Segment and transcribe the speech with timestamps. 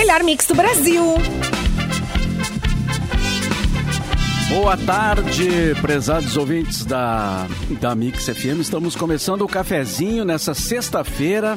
[0.00, 1.04] melhor mix do Brasil.
[4.48, 7.46] Boa tarde, prezados ouvintes da,
[7.78, 8.60] da Mix FM.
[8.60, 11.54] Estamos começando o cafezinho nessa sexta-feira,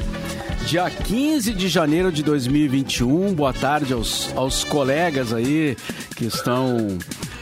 [0.66, 3.34] dia 15 de janeiro de 2021.
[3.34, 5.78] Boa tarde aos, aos colegas aí
[6.14, 6.98] que estão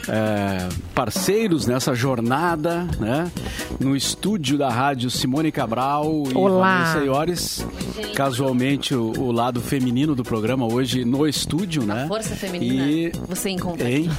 [0.08, 3.30] é, parceiros nessa jornada, né?
[3.78, 6.84] No estúdio da rádio Simone Cabral e Olá.
[6.84, 7.66] Vanessa Iores.
[8.14, 12.06] Casualmente, o, o lado feminino do programa hoje no estúdio, né?
[12.08, 12.86] Força feminina.
[12.86, 13.90] E Você encontra.
[13.90, 14.10] Hein?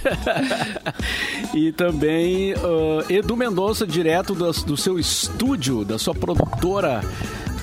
[1.54, 7.02] e também ah, Edu Mendonça, direto do, do seu estúdio, da sua produtora,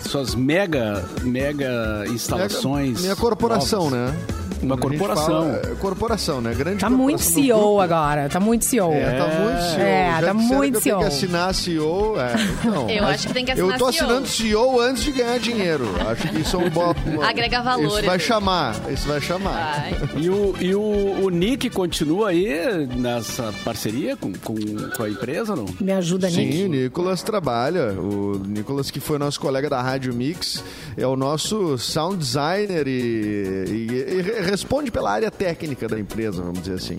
[0.07, 3.01] suas mega, mega instalações.
[3.01, 4.13] Minha corporação, novas.
[4.13, 4.38] né?
[4.61, 5.25] Uma corporação.
[5.25, 6.53] fala, é, corporação, né?
[6.53, 8.91] Grande Tá muito CEO agora, tá muito CEO.
[8.93, 9.81] É, tá muito CEO.
[9.85, 10.99] É, Já tá muito CEO.
[10.99, 12.33] que assinar CEO, é,
[12.65, 12.89] então.
[12.91, 14.05] Eu acho que tem que assinar Eu tô CEO.
[14.05, 15.85] assinando CEO antes de ganhar dinheiro.
[16.09, 16.93] Acho que isso é um bom...
[17.23, 18.23] Agrega valor, Isso vai Edu.
[18.23, 19.83] chamar, isso vai chamar.
[19.83, 19.93] Ai.
[20.17, 20.81] E, o, e o,
[21.25, 24.55] o Nick continua aí nessa parceria com, com,
[24.95, 25.65] com a empresa, não?
[25.79, 26.63] Me ajuda, Sim, Nick.
[26.63, 27.93] o Nicolas trabalha.
[27.93, 30.63] O Nicolas, que foi nosso colega da Rádio Mix,
[30.97, 36.59] é o nosso sound designer e, e- e responde pela área técnica da empresa, vamos
[36.61, 36.97] dizer assim.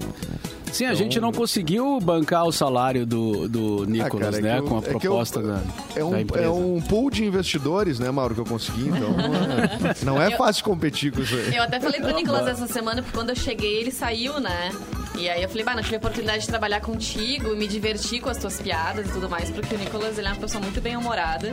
[0.73, 4.59] Sim, a gente não conseguiu bancar o salário do, do Nicolas, cara, é né?
[4.61, 5.61] eu- com a é que eu- proposta da,
[5.97, 6.47] É um, da empresa.
[6.47, 9.11] é um pool de investidores, né, Mauro, que eu consegui, então
[10.01, 11.57] é- não é fácil competir com isso aí.
[11.57, 14.71] Eu até falei pro Nicolas essa semana, porque quando eu cheguei, ele saiu, né?
[15.19, 18.21] E aí eu falei, bah, não tive a oportunidade de trabalhar contigo e me divertir
[18.21, 20.81] com as tuas piadas e tudo mais, porque o Nicolas, ele é uma pessoa muito
[20.81, 21.51] bem-humorada.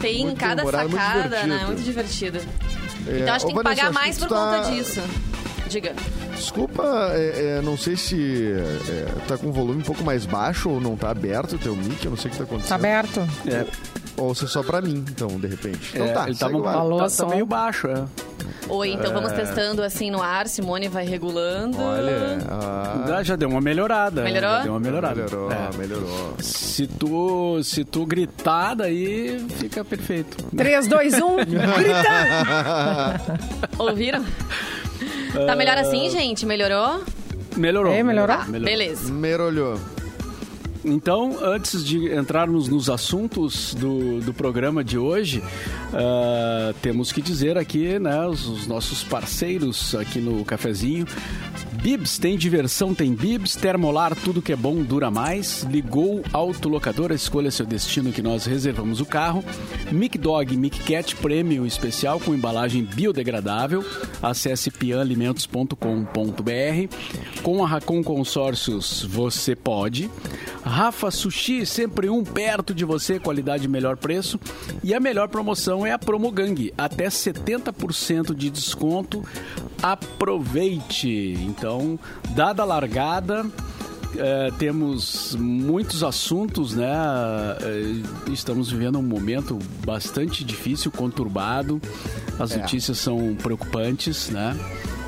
[0.00, 1.58] Tem Muito cada muito sacada, né?
[1.58, 1.66] divertido.
[1.66, 2.38] Muito divertido.
[3.06, 5.00] É, Então acho que tem que Vanessa, pagar mais que por tá- conta disso.
[5.68, 5.94] Diga.
[6.34, 8.52] Desculpa, é, é, não sei se
[8.88, 11.76] é, tá com o volume um pouco mais baixo ou não tá aberto o teu
[11.76, 12.68] mic, eu não sei o que tá acontecendo.
[12.70, 13.20] Tá aberto.
[13.46, 13.66] É,
[14.16, 15.90] Ou se é só pra mim, então, de repente.
[15.94, 16.76] Então é, tá, ele tava, ar.
[16.76, 18.04] Alô, tá, tá meio baixo, é.
[18.68, 21.76] Oi, então vamos testando assim no ar, Simone vai regulando.
[21.80, 24.22] Olha, ah, Já- deu uma melhorada.
[24.22, 24.50] Melhorou?
[24.50, 25.14] Já deu uma melhorada.
[25.14, 25.76] melhorou, É.
[25.76, 26.34] melhorou.
[26.38, 30.36] Se tu, se tu gritar, daí fica perfeito.
[30.56, 33.20] 3, 2, 1, grita!
[33.78, 34.24] Ouviram?
[35.46, 36.44] Tá melhor assim, gente?
[36.46, 37.02] Melhorou?
[37.56, 37.92] Melhorou.
[37.92, 38.36] É, melhorou?
[38.36, 39.12] Tá, beleza.
[39.12, 39.78] Merolhou.
[40.84, 45.42] Então, antes de entrarmos nos assuntos do, do programa de hoje,
[45.92, 51.06] ah, temos que dizer aqui, né, os, os nossos parceiros aqui no cafezinho.
[51.82, 55.62] Bibs, tem diversão, tem Bibs, Termolar, tudo que é bom dura mais.
[55.62, 59.42] Ligou Autolocadora, escolha seu destino que nós reservamos o carro.
[59.90, 63.82] Mic Dog, Mic Cat Premium especial com embalagem biodegradável.
[64.22, 67.42] Acesse pianalimentos.com.br.
[67.42, 70.10] Com a Racon Consórcios você pode.
[70.62, 74.38] Rafa Sushi, sempre um perto de você, qualidade melhor preço.
[74.84, 79.24] E a melhor promoção é a Promogang, até 70% de desconto.
[79.82, 81.34] Aproveite!
[81.40, 81.98] Então,
[82.34, 83.46] dada a largada,
[84.16, 86.90] eh, temos muitos assuntos, né?
[87.62, 88.02] Eh,
[88.32, 91.80] estamos vivendo um momento bastante difícil, conturbado.
[92.38, 94.56] As notícias são preocupantes, né?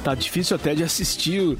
[0.04, 1.56] Tá difícil até de assistir o,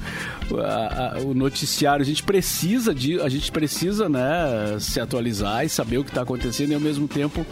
[0.59, 2.01] a- a- o noticiário.
[2.03, 6.23] A gente precisa de, a gente precisa, né, se atualizar e saber o que está
[6.23, 7.45] acontecendo e ao mesmo tempo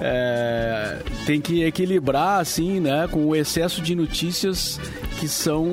[0.00, 4.78] é, tem que equilibrar assim, né, com o excesso de notícias
[5.18, 5.66] que são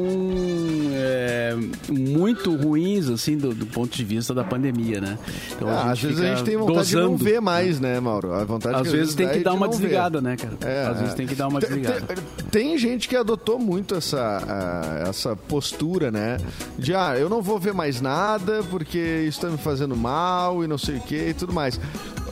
[0.94, 1.56] é,
[1.90, 5.18] muito ruins assim do, do ponto de vista da pandemia, né?
[5.52, 8.34] Então Ah, às vezes a gente tem vontade de não ver mais, né, Mauro?
[8.34, 9.80] A vontade Às vezes tem que é dar uma não ver.
[9.80, 10.54] desligada, né, cara?
[10.62, 12.02] É, Às vezes tem que dar uma desligada.
[12.02, 12.18] Tem,
[12.52, 16.38] tem gente que adotou muito essa, ah, essa postura, né?
[16.78, 20.68] De, ah, eu não vou ver mais nada porque isso tá me fazendo mal e
[20.68, 21.80] não sei o que e tudo mais.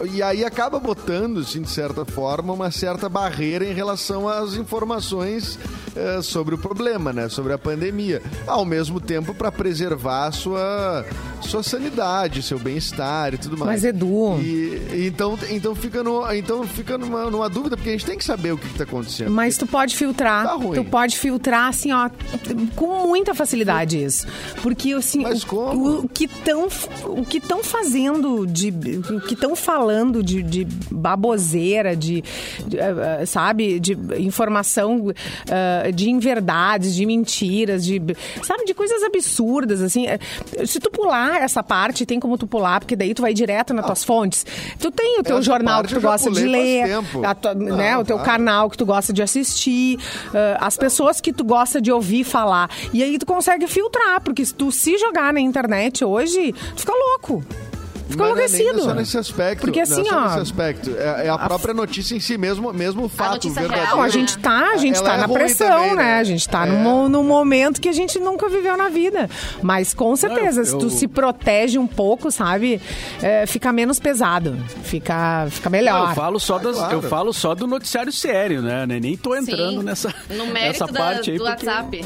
[0.05, 5.59] E aí acaba botando, assim, de certa forma, uma certa barreira em relação às informações
[5.95, 7.29] eh, sobre o problema, né?
[7.29, 8.21] Sobre a pandemia.
[8.47, 11.05] Ao mesmo tempo, para preservar a sua,
[11.41, 13.71] sua sanidade, seu bem-estar e tudo mais.
[13.71, 18.05] Mas, Edu- E, então, então fica, no, então fica numa, numa dúvida, porque a gente
[18.05, 19.29] tem que saber o que, está acontecendo.
[19.31, 20.45] Mas tu pode filtrar.
[20.47, 20.75] Tá ruim.
[20.75, 22.09] Tu pode filtrar, assim, ó,
[22.75, 24.25] com muita facilidade isso.
[24.63, 25.99] Porque, assim, Mas o, como?
[25.99, 26.67] o que estão
[27.05, 28.69] o que estão fazendo, de,
[29.09, 29.90] o que estão falando
[30.23, 32.23] de, de baboseira, de,
[32.65, 35.11] de, eh, sabe, de informação
[35.49, 38.01] eh, de inverdades, de mentiras, de,
[38.43, 40.05] sabe, de coisas absurdas, assim.
[40.65, 43.85] Se tu pular essa parte, tem como tu pular, porque daí tu vai direto nas
[43.85, 44.45] tuas fontes.
[44.79, 46.87] Tu tem o teu jornal que tu gosta de ler,
[47.35, 48.25] tua- Não, né, o teu vai.
[48.25, 49.97] canal que tu gosta de assistir,
[50.33, 52.69] ah, as pessoas que tu gosta de ouvir falar.
[52.93, 56.93] E aí tu consegue filtrar, porque se tu se jogar na internet hoje, tu fica
[56.93, 57.43] louco.
[58.11, 58.81] Ficou Mas não é enlouquecido.
[58.83, 59.61] só nesse aspecto.
[59.61, 60.91] Porque assim, não é só ó, nesse aspecto.
[60.97, 63.85] É, é a própria notícia em si mesmo, mesmo o fato notícia verdadeiro.
[63.85, 64.11] real, Não, a né?
[64.11, 66.03] gente tá, a gente Ela tá é na pressão, também, né?
[66.03, 66.19] né?
[66.19, 66.69] A gente tá É.
[66.69, 69.29] num, num momento que a gente nunca viveu na vida.
[69.61, 72.81] Mas com certeza, eu- se tu eu- se protege um pouco, sabe?
[73.21, 74.57] é, fica menos pesado.
[74.83, 76.09] Fica, fica Não, melhor.
[76.09, 76.93] eu falo só das, claro.
[76.95, 78.85] eu falo só do noticiário sério, né?
[78.85, 82.01] Nem tô entrando Sim, nessa no mérito nessa da- parte aí do porque- WhatsApp.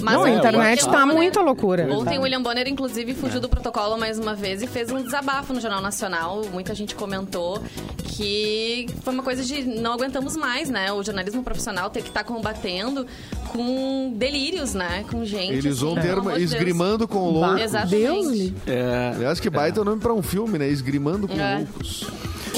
[0.00, 1.86] Mas Não, a internet tá muita loucura.
[1.90, 3.40] Ontem o William Bonner, inclusive, fugiu É.
[3.40, 6.42] do protocolo mais uma vez e fez um desabafo no Jornal Nacional.
[6.52, 7.62] Muita gente comentou
[8.04, 10.92] que foi uma coisa de não aguentamos mais, né?
[10.92, 13.06] O jornalismo profissional ter que estar combatendo
[13.48, 15.04] com delírios, né?
[15.10, 15.52] Com gente.
[15.52, 16.00] Eles usam assim,
[16.40, 16.52] de Deus.
[16.52, 17.60] esgrimando com loucos.
[17.62, 18.50] Exatamente.
[18.50, 20.68] Deus É, Aliás, que baita o nome pra um filme, né?
[20.68, 21.58] Esgrimando com É.
[21.58, 22.06] loucos.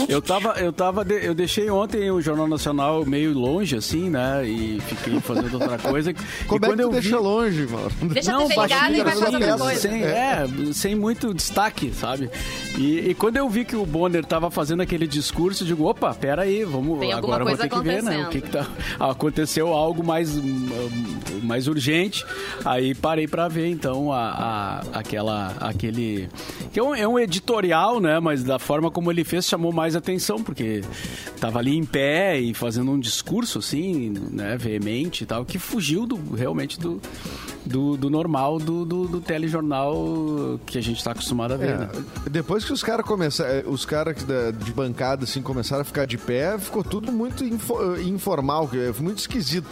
[0.08, 4.44] Eu tava, eu tava, de- eu deixei ontem o Jornal Nacional meio longe, assim, né?
[4.46, 6.12] E fiquei fazendo outra coisa.
[6.46, 7.91] Como e é quando que tu eu deixa vi, longe, mano?
[8.12, 9.81] Deixa não, baixinho, e vai fazer outra coisa.
[9.81, 12.31] Sem, é, sem muito destaque, sabe?
[12.79, 16.12] E, e quando eu vi que o Bonner tava fazendo aquele discurso, eu digo, opa,
[16.14, 18.26] pera aí, vamos, Tem agora vou ter que ver, né?
[18.26, 18.67] O que que tá...
[18.99, 20.31] Aconteceu algo mais,
[21.43, 22.25] mais urgente,
[22.64, 26.29] aí parei pra ver, então, a, a- aquela, aquele...
[26.73, 28.19] Que é um, é um editorial, né?
[28.19, 30.82] Mas da forma como ele fez, chamou mais atenção, porque
[31.40, 34.56] tava ali em pé e fazendo um discurso, assim, né?
[34.56, 37.00] Veemente e tal, que fugiu do, realmente do,
[37.66, 41.88] do, do normal do, do, do telejornal que a gente tá acostumado a ver, né?
[42.26, 44.16] É, depois que os caras começaram, os caras
[44.64, 49.04] de bancada assim começaram a ficar de pé, ficou tudo muito info- informal, que foi
[49.04, 49.66] muito esquisito.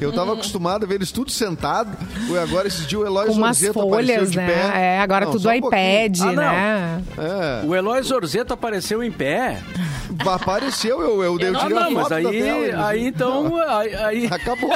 [0.00, 1.90] Eu tava acostumado a ver eles tudo sentado,
[2.30, 4.46] e agora esses dias o Eloy umas Zorzeto apareceu folhas, de né?
[4.46, 4.78] pé.
[4.80, 5.80] É, agora Não, tudo um pouquinho.
[6.06, 7.04] iPad, Ah, né?
[7.18, 9.57] É, O Eloy Zorzeto apareceu em pé.
[10.26, 12.86] apareceu, eu, eu, eu tirei a Não, foto mas da aí, tela.
[12.88, 13.56] aí então.
[13.68, 14.72] Aí, aí- Acabou.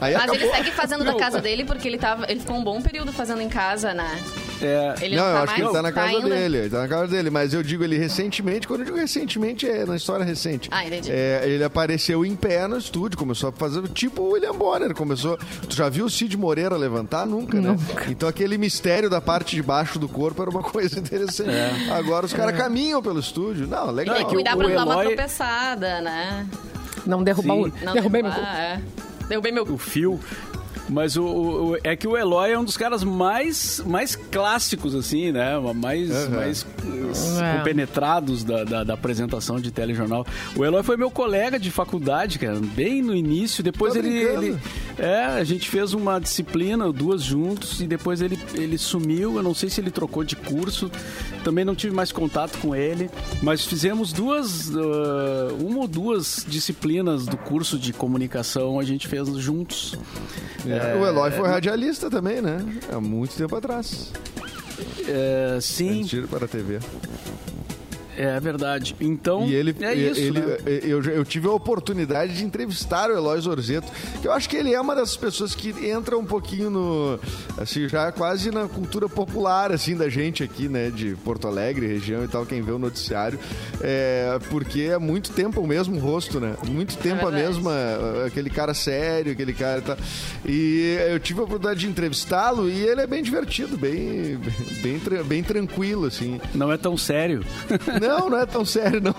[0.00, 0.34] Aí Mas acabou.
[0.36, 3.40] ele segue fazendo da casa dele porque ele, tava, ele ficou um bom período fazendo
[3.40, 4.18] em casa, né?
[4.60, 6.28] É, Ele não, não, eu tá acho que ele tá na casa ainda?
[6.28, 6.56] dele.
[6.58, 7.30] Ele tá na casa dele.
[7.30, 10.68] Mas eu digo ele recentemente, quando eu digo recentemente, é na história recente.
[10.72, 11.10] Ah, entendi.
[11.12, 14.94] É, ele apareceu em pé no estúdio, começou a fazer tipo o William Bonner.
[14.94, 15.38] Começou.
[15.68, 17.26] Tu já viu o Cid Moreira levantar?
[17.26, 17.76] Nunca, né?
[18.08, 21.50] Então aquele mistério da parte de baixo do corpo era uma coisa interessante.
[21.90, 23.66] Agora os caras caminham pelo estúdio.
[23.66, 24.16] Não, legal.
[24.16, 26.46] Tem que cuidar pra não dar uma Eloy- tropeçada, né?
[27.06, 27.60] Não derrubar Sim.
[27.80, 27.84] o.
[27.84, 28.58] Não Derrubei meu derrubar, cu.
[28.60, 28.80] é.
[29.28, 30.20] Derrubei meu o fio.
[30.88, 34.94] Mas o, o- o- é que o Eloy é um dos caras mais, mais clássicos,
[34.94, 35.58] assim, né?
[35.74, 36.30] Mais, Uhum.
[36.36, 37.58] mais uh, É.
[37.58, 40.26] compenetrados da, da, da apresentação de telejornal.
[40.56, 43.62] O Eloy foi meu colega de faculdade, cara, bem no início.
[43.62, 44.58] Depois ele, ele.
[44.98, 49.36] É, a gente fez uma disciplina, duas juntos, e depois ele, ele sumiu.
[49.36, 50.90] Eu não sei se ele trocou de curso.
[51.44, 53.10] Também não tive mais contato com ele.
[53.42, 59.28] Mas fizemos duas, uh, uma ou duas disciplinas do curso de comunicação, a gente fez
[59.36, 59.94] juntos.
[60.66, 62.58] É, o Eloy foi radialista também, né?
[62.92, 64.12] Há muito tempo atrás.
[65.06, 66.78] É, sim, Tiro para a TV.
[68.18, 68.94] É verdade.
[69.00, 70.56] Então, E ele, é isso, ele- né?
[70.82, 73.86] eu, eu tive a oportunidade de entrevistar o Eloy Zorzeto,
[74.20, 77.18] que eu acho que ele é uma das pessoas que entra um pouquinho no,
[77.56, 82.24] assim, já quase na cultura popular, assim, da gente aqui, né, de Porto Alegre, região
[82.24, 83.38] e tal, quem vê o noticiário,
[83.80, 87.54] é, porque é muito tempo o mesmo rosto, né, muito tempo a verdade.
[87.56, 87.72] mesma,
[88.26, 89.96] aquele cara sério, aquele cara e tal,
[90.46, 94.38] e eu tive a oportunidade de entrevistá-lo e ele é bem divertido, bem,
[94.82, 96.40] bem, bem tranquilo, assim.
[96.54, 97.44] Não é tão sério.
[98.00, 99.14] Não, não é tão sério, não.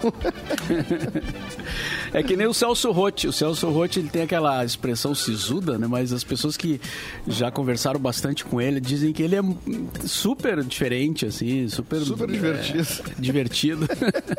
[2.13, 3.27] É que nem o Celso Rotti.
[3.27, 5.85] O Celso Rotti ele tem aquela expressão sisuda, né?
[5.87, 6.81] Mas as pessoas que
[7.27, 9.41] já conversaram bastante com ele dizem que ele é
[10.07, 11.99] super diferente, assim, super...
[12.01, 12.87] Super é, divertido.
[13.19, 13.87] divertido.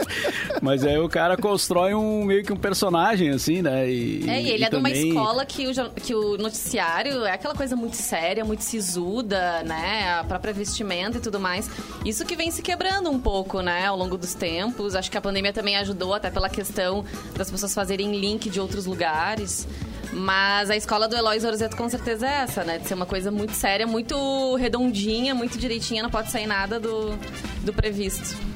[0.60, 3.88] Mas aí o cara constrói um meio que um personagem, assim, né?
[3.88, 7.32] E, É, e ele é de uma também- escola que o, que o noticiário é
[7.32, 10.18] aquela coisa muito séria, muito sisuda, né?
[10.18, 11.70] A própria vestimenta e tudo mais.
[12.04, 13.86] Isso que vem se quebrando um pouco, né?
[13.86, 14.96] Ao longo dos tempos.
[14.96, 17.04] Acho que a pandemia também ajudou, até pela questão
[17.36, 19.68] das pessoas fazerem link de outros lugares.
[20.12, 22.78] Mas a escola do Eloy Zorzeto com certeza é essa, né?
[22.78, 27.16] De ser uma coisa muito séria, muito redondinha, muito direitinha, não pode sair nada do,
[27.62, 28.49] do previsto.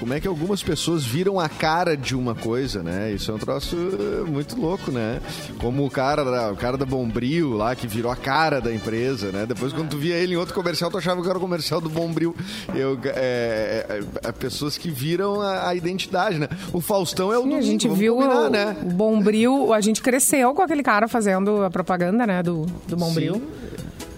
[0.00, 3.12] Como é que algumas pessoas viram a cara de uma coisa, né?
[3.12, 5.20] Isso é um troço eh, muito louco, né?
[5.60, 9.30] Como o cara, da- o cara da Bombril lá, que virou a cara da empresa,
[9.30, 9.44] né?
[9.46, 11.90] Depois, quando tu via ele em outro comercial, tu achava que era o comercial do
[11.90, 12.34] Bombril.
[12.74, 13.86] Eu, é,
[14.24, 16.48] é, é, pessoas que viram a, a identidade, né?
[16.72, 18.76] O Faustão é o Sim, a domingo, gente viu combinar, o, né?
[18.82, 23.34] o Bombril, a gente cresceu com aquele cara fazendo a propaganda, né, do, do Bombril.
[23.34, 23.69] Sim.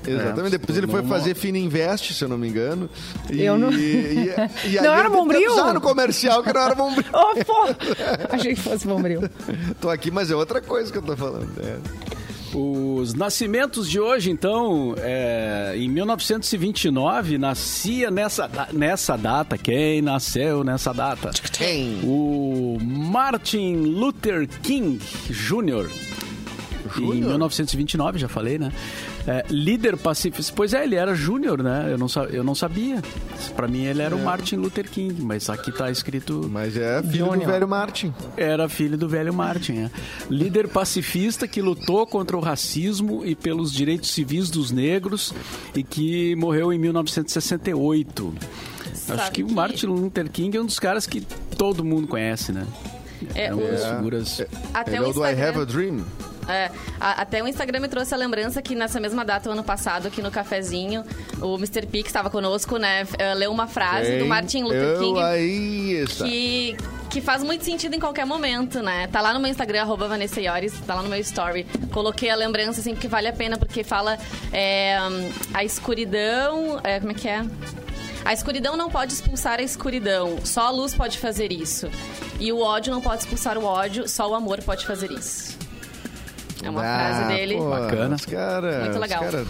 [0.06, 2.88] Exatamente, depois ele foi não- fazer Fina Invest, se eu não me engano.
[3.30, 4.34] E, Eu não- E, e,
[4.76, 5.52] e Não era Bombril?
[5.52, 7.04] usar no comercial que não era Bombril.
[7.12, 7.66] Oh, pô!
[8.30, 9.20] Achei que fosse Bombril.
[9.80, 11.50] Tô aqui, mas é outra coisa que eu tô falando.
[11.60, 11.76] é.
[12.54, 19.56] Os nascimentos de hoje, então, é, em 1929, nascia nessa, nessa data.
[19.56, 21.30] Quem nasceu nessa data?
[21.50, 22.00] Quem?
[22.04, 24.98] O Martin Luther King
[25.30, 25.88] Jr.
[26.94, 27.28] Em Júnior?
[27.28, 28.70] 1929, já falei, né?
[29.26, 30.52] É, líder pacifista.
[30.54, 31.88] Pois é, ele era júnior, né?
[31.92, 33.00] Eu não, eu não sabia.
[33.54, 37.26] Pra mim, ele era o Martin Luther King, mas aqui tá escrito Mas é filho
[37.26, 37.38] Júnior.
[37.46, 38.14] do velho Martin.
[38.36, 39.72] era filho do velho Martin.
[39.84, 39.90] É.
[40.28, 45.32] Líder pacifista que lutou contra o racismo e pelos direitos civis dos negros
[45.74, 48.34] e que morreu em 1968.
[48.90, 51.20] Acho Sabe que o que- Martin Luther King é um dos caras que
[51.56, 52.66] todo mundo conhece, né?
[53.34, 54.42] É, É uma das figuras.
[54.74, 55.48] Até Ele é o o do I Instagram.
[55.48, 56.04] Have a Dream.
[56.48, 56.70] É,
[57.00, 60.08] a- até o Instagram me trouxe a lembrança que nessa mesma data, o ano passado,
[60.08, 61.04] aqui no cafezinho,
[61.40, 61.86] o Mr.
[61.86, 64.26] P, que estava conosco, né, eh, leu uma frase do?
[64.26, 66.24] Martin Luther King aí está.
[66.24, 66.76] que,
[67.10, 69.06] que faz muito sentido em qualquer momento, né?
[69.06, 71.64] Tá lá no meu Instagram, arroba Vanessa Iores, tá lá no meu story.
[71.92, 74.18] Coloquei a lembrança, assim, porque vale a pena, porque fala
[74.52, 74.96] é,
[75.54, 76.80] a escuridão...
[76.82, 77.44] é, como é que é?
[78.24, 81.88] A escuridão não pode expulsar a escuridão, só a luz pode fazer isso.
[82.38, 85.58] E o ódio não pode expulsar o ódio, só o amor pode fazer isso.
[86.62, 87.56] É uma Ah, frase dele.
[87.56, 88.14] pô, Bacana.
[88.16, 89.20] Os caras Muito legal.
[89.20, 89.44] cara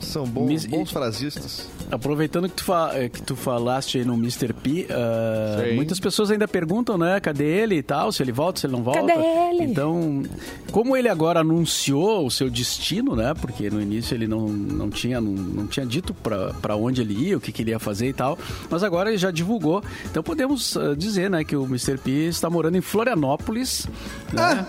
[0.00, 1.68] são bons, Mis- bons frasistas.
[1.90, 4.52] Aproveitando que tu, fa- eh, que tu falaste aí no Mr.
[4.52, 5.74] P, ah, Sim.
[5.74, 7.18] muitas pessoas ainda perguntam, né?
[7.20, 8.12] Cadê ele e tal?
[8.12, 9.00] Se ele volta, se ele não volta.
[9.06, 9.64] Cadê ele?
[9.64, 10.22] Então,
[10.70, 13.34] como ele agora anunciou o seu destino, né?
[13.40, 17.14] Porque no início ele não, não, tinha, não, não tinha dito pra pra onde ele
[17.14, 18.38] ia, o que, que ele ia fazer e tal.
[18.68, 19.82] Mas agora ele já divulgou.
[20.10, 21.42] Então podemos ah, dizer, né?
[21.42, 21.96] Que o Mr.
[21.98, 23.86] P está morando em Florianópolis.
[24.32, 24.66] Né?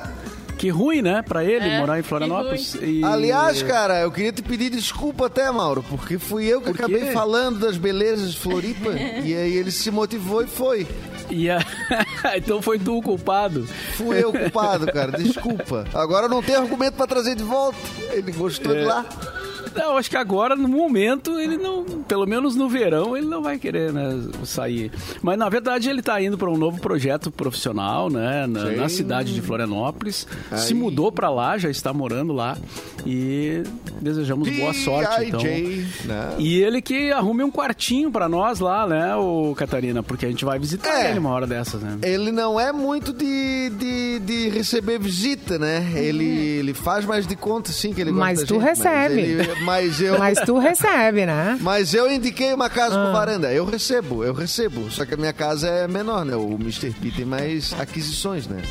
[0.62, 1.24] Que ruim, né?
[1.24, 2.76] Pra ele É, morar em Florianópolis.
[2.76, 6.76] E- Aliás, cara, eu queria te pedir desculpa até, Mauro, porque fui eu que Por
[6.78, 6.84] quê?
[6.84, 8.92] acabei falando das belezas de Floripa.
[9.26, 10.88] e aí ele se motivou e foi.
[11.32, 11.66] E a-
[12.38, 13.66] então foi tu o culpado.
[13.96, 15.14] Fui eu o culpado, cara.
[15.14, 15.84] Desculpa.
[15.96, 17.78] Agora não tenho argumento pra trazer de volta.
[18.12, 18.86] Ele gostou de É.
[18.86, 19.04] lá.
[19.76, 21.84] Não, acho que agora, no momento, ele não.
[22.08, 24.92] Pelo menos no verão, ele não vai querer, né, sair.
[25.22, 28.46] Mas na verdade ele tá indo para um novo projeto profissional, né?
[28.48, 30.28] Na, na cidade de Florianópolis.
[30.58, 30.80] Se Aí.
[30.80, 32.58] mudou para lá, já está morando lá.
[33.06, 33.64] E
[34.00, 35.42] desejamos boa sorte, então.
[35.42, 36.36] Né?
[36.38, 40.04] E ele que arrume um quartinho para nós lá, né, o Catarina?
[40.04, 41.10] Porque a gente vai visitar É.
[41.10, 41.98] ele uma hora dessas, né?
[42.04, 45.92] Ele não é muito de, de, de receber visita, né?
[45.96, 49.16] Ele, ele faz mais de conta, sim, que ele gosta Mas da tu gente, recebe.
[49.16, 50.18] Mas, ele- mas eu...
[50.18, 51.58] Mas tu recebe, né?
[51.62, 53.06] Mas eu indiquei uma casa Ah.
[53.06, 53.52] com varanda.
[53.54, 54.90] Eu recebo, eu recebo.
[54.92, 56.36] Só que a minha casa é menor, né?
[56.36, 56.92] O Mr.
[56.92, 58.62] P tem mais aquisições, né?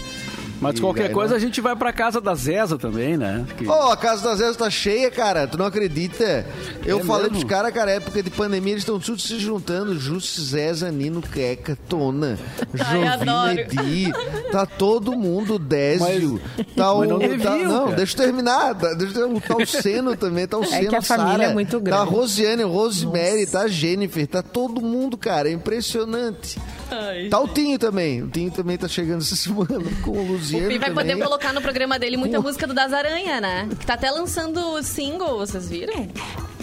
[0.61, 3.47] Mas E qualquer coisa não- a gente vai pra casa da Zeza também, né?
[3.57, 5.47] Que- Ô, a casa das Zezas tá cheia, cara.
[5.47, 6.47] Tu não acredita?
[6.85, 7.38] Eu É falei mesmo?
[7.38, 9.99] pros caras, cara, época de pandemia, eles estão tudo se juntando.
[9.99, 12.38] Jussi, Zeza, Nino, Queca, Tona.
[12.75, 14.12] Jovina, Edi.
[14.52, 16.40] Tá todo mundo, Désio.
[16.76, 18.75] tá mas não tá- Não, deixa eu terminar.
[18.75, 21.52] Tá, deixa eu, tá o Seno também, tá o Seno, que a família Sara, é
[21.55, 22.11] muito Tá a grande.
[22.11, 25.49] Rosiane, Rosemary, tá a Jennifer, tá todo mundo, cara.
[25.49, 26.59] É impressionante.
[26.90, 27.29] Ai.
[27.29, 28.23] Tá o Tinho também.
[28.23, 31.14] O Tinho também tá chegando essa semana com o Luciano O Pi vai também.
[31.16, 32.42] poder colocar no programa dele muita Pô.
[32.45, 33.69] música do Das Aranha, né?
[33.78, 36.09] Que tá até lançando single, vocês viram?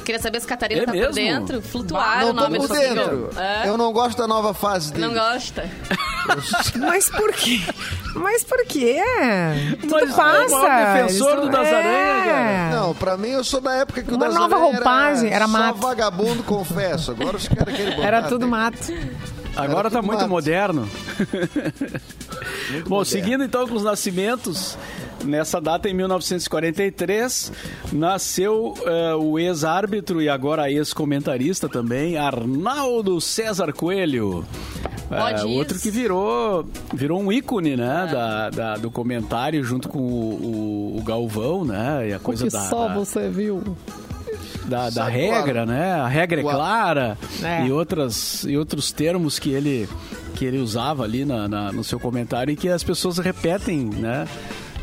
[0.06, 1.14] Queria saber se a Catarina É tá por mesmo?
[1.16, 1.62] dentro.
[1.62, 3.30] Flutuar Não o tô nome por do dentro.
[3.38, 3.68] É?
[3.68, 5.06] Eu não gosto da nova fase dele.
[5.06, 5.70] Não gosta?
[6.80, 7.60] Mas por quê?
[8.16, 9.02] Mas por quê?
[9.82, 10.94] Tudo Mas é o passa.
[11.02, 12.70] defensor do Das Aranha, cara.
[12.76, 15.46] Não, pra mim eu sou da época que o Uma Das nova Aranha roupagem, era
[15.46, 15.80] só mato.
[15.80, 17.12] vagabundo, confesso.
[17.12, 18.08] Agora os caras querem botar.
[18.08, 18.78] Era tudo mato.
[19.58, 20.30] Agora tá muito mato.
[20.30, 20.88] moderno.
[22.88, 23.06] Bom, moderno.
[23.06, 24.78] seguindo então com os nascimentos,
[25.24, 27.52] nessa data em 1943,
[27.92, 34.46] nasceu eh, o ex-árbitro e agora ex-comentarista também, Arnaldo César Coelho.
[35.46, 35.58] Diz.
[35.58, 40.98] outro que virou, virou um ícone, né, da, da- do comentário junto com o, o-
[41.00, 42.60] o Galvão, né, e a coisa da,
[42.90, 43.64] da, você viu.
[44.68, 45.94] Da, da regra, né?
[45.94, 47.66] A regra é clara É.
[47.66, 49.88] e, outras, e outros termos que ele,
[50.36, 54.28] que ele usava ali na, na- no seu comentário e que as pessoas repetem, né?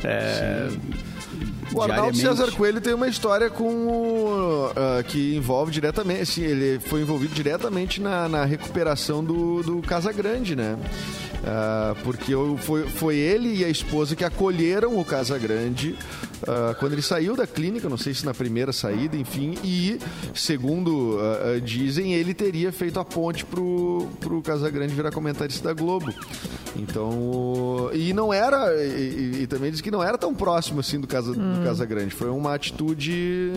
[0.02, 0.68] É,
[1.72, 2.16] O Arnaldo.
[2.16, 7.34] César Coelho tem uma história com o, ah, que envolve diretamente, assim, ele foi envolvido
[7.34, 10.76] diretamente na, na recuperação do, do Casa Grande, né?
[11.46, 15.94] Ah, porque o- foi, foi ele e a esposa que acolheram o Casa Grande
[16.48, 19.98] ah, quando ele saiu da clínica, não sei se na primeira saída, enfim, e
[20.34, 25.74] segundo ah, dizem, ele teria feito a ponte pro, pro Casa Grande virar comentarista da
[25.74, 26.12] Globo.
[26.76, 31.06] Então, e não era, e, e- também diz que não era tão próximo assim do
[31.06, 32.14] Casa, do Casa Grande.
[32.14, 33.52] Foi uma atitude.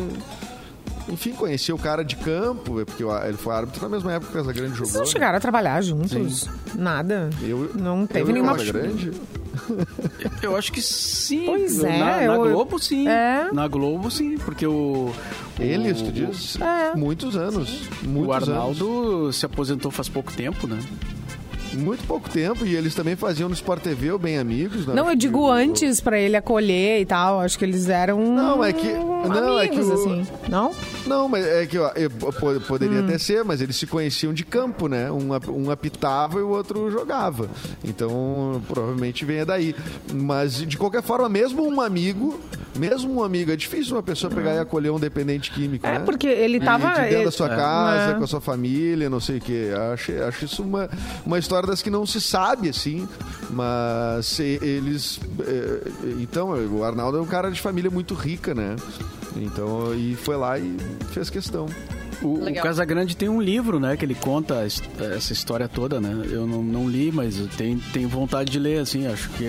[1.09, 4.31] Enfim, conhecia o cara de campo, é porque o- ele foi árbitro na mesma época
[4.31, 5.01] que Casa Grande Vocês jogou.
[5.05, 6.49] não chegaram a trabalhar juntos?
[6.75, 7.29] Nada.
[7.41, 8.57] Eu- não eu teve e o nenhuma.
[8.57, 9.11] Casa Grande?
[10.41, 11.45] Eu acho que sim.
[11.45, 13.07] Pois na, é, Na eu- Globo, sim.
[13.07, 13.49] É.
[13.51, 14.37] Na Globo, sim.
[14.37, 15.11] Porque o...
[15.59, 16.57] Eles, o- tu diz?
[16.61, 16.95] É.
[16.95, 17.81] Muitos anos.
[18.03, 18.49] Muitos O anos.
[18.49, 20.77] Arnaldo se aposentou faz pouco tempo, né?
[21.77, 22.65] Muito pouco tempo.
[22.65, 24.85] E eles também faziam no Sport TV, o Bem Amigos.
[24.85, 24.93] né?
[24.93, 27.39] Não, eu digo O- antes pra ele acolher e tal.
[27.39, 28.19] Acho que eles eram.
[28.33, 30.27] Não, é que- não, é que amigos, o- assim.
[30.49, 30.71] Não?
[31.05, 33.05] Não, mas é que ó, eu- po- poderia Hum.
[33.05, 35.09] até ser, mas eles se conheciam de campo, né?
[35.11, 37.49] Um, um apitava e o outro jogava.
[37.83, 39.75] Então, provavelmente venha daí.
[40.13, 42.39] Mas, de qualquer forma, mesmo um amigo,
[42.75, 45.99] mesmo um amigo, é difícil uma pessoa pegar e acolher um dependente químico, É, né?
[46.05, 46.89] porque ele De- tava.
[46.89, 47.55] de dentro ele- da sua É.
[47.55, 48.13] casa, É.
[48.15, 49.69] com a sua família, não sei o quê.
[49.93, 50.89] Acho, acho isso uma,
[51.25, 53.07] uma história das que não se sabe, assim.
[53.49, 55.19] Mas eles.
[55.41, 58.75] eh, Então, o Arnaldo é um cara de família muito rica, né?
[59.35, 60.75] Então, e foi lá e
[61.11, 61.67] fez questão.
[62.23, 62.53] O, o.
[62.63, 63.95] Casagrande tem um livro, né?
[63.95, 64.81] Que ele conta es-
[65.15, 66.25] essa história toda, né?
[66.31, 69.05] Eu não, não li, mas eu tenho, tenho vontade de ler, assim.
[69.05, 69.45] Acho que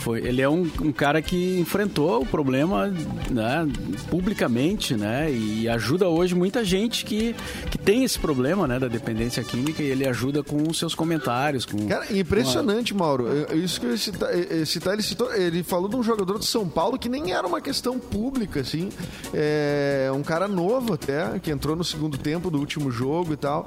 [0.00, 0.18] foi...
[0.26, 2.88] Ele é um, um cara que enfrentou o problema,
[3.30, 3.68] né?
[4.08, 5.30] Publicamente, né?
[5.32, 7.34] E ajuda hoje muita gente que,
[7.70, 8.78] que tem esse problema, né?
[8.78, 9.82] Da dependência química.
[9.82, 11.86] E ele ajuda com os seus comentários, com...
[11.86, 13.26] Cara, impressionante, Mauro.
[13.26, 14.30] Eu- Isso que eu ia citar,
[14.66, 17.60] citar, ele citou, ele falou de um jogador de São Paulo que nem era uma
[17.60, 18.88] questão pública, assim.
[19.34, 23.66] É um cara novo até, que entrou no segundo tempo do último jogo e tal.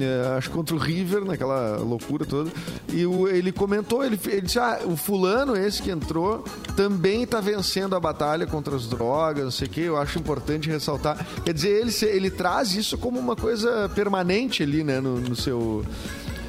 [0.00, 2.50] É, acho que contra o River, naquela loucura toda.
[2.92, 6.44] E o- ele comentou, ele, ele disse: Ah, o fulano, esse que entrou,
[6.76, 9.80] também está vencendo a batalha contra as drogas, não sei o quê.
[9.82, 11.24] Eu acho importante ressaltar.
[11.44, 15.84] Quer dizer, ele, ele traz isso como uma coisa permanente ali, né, no, no seu.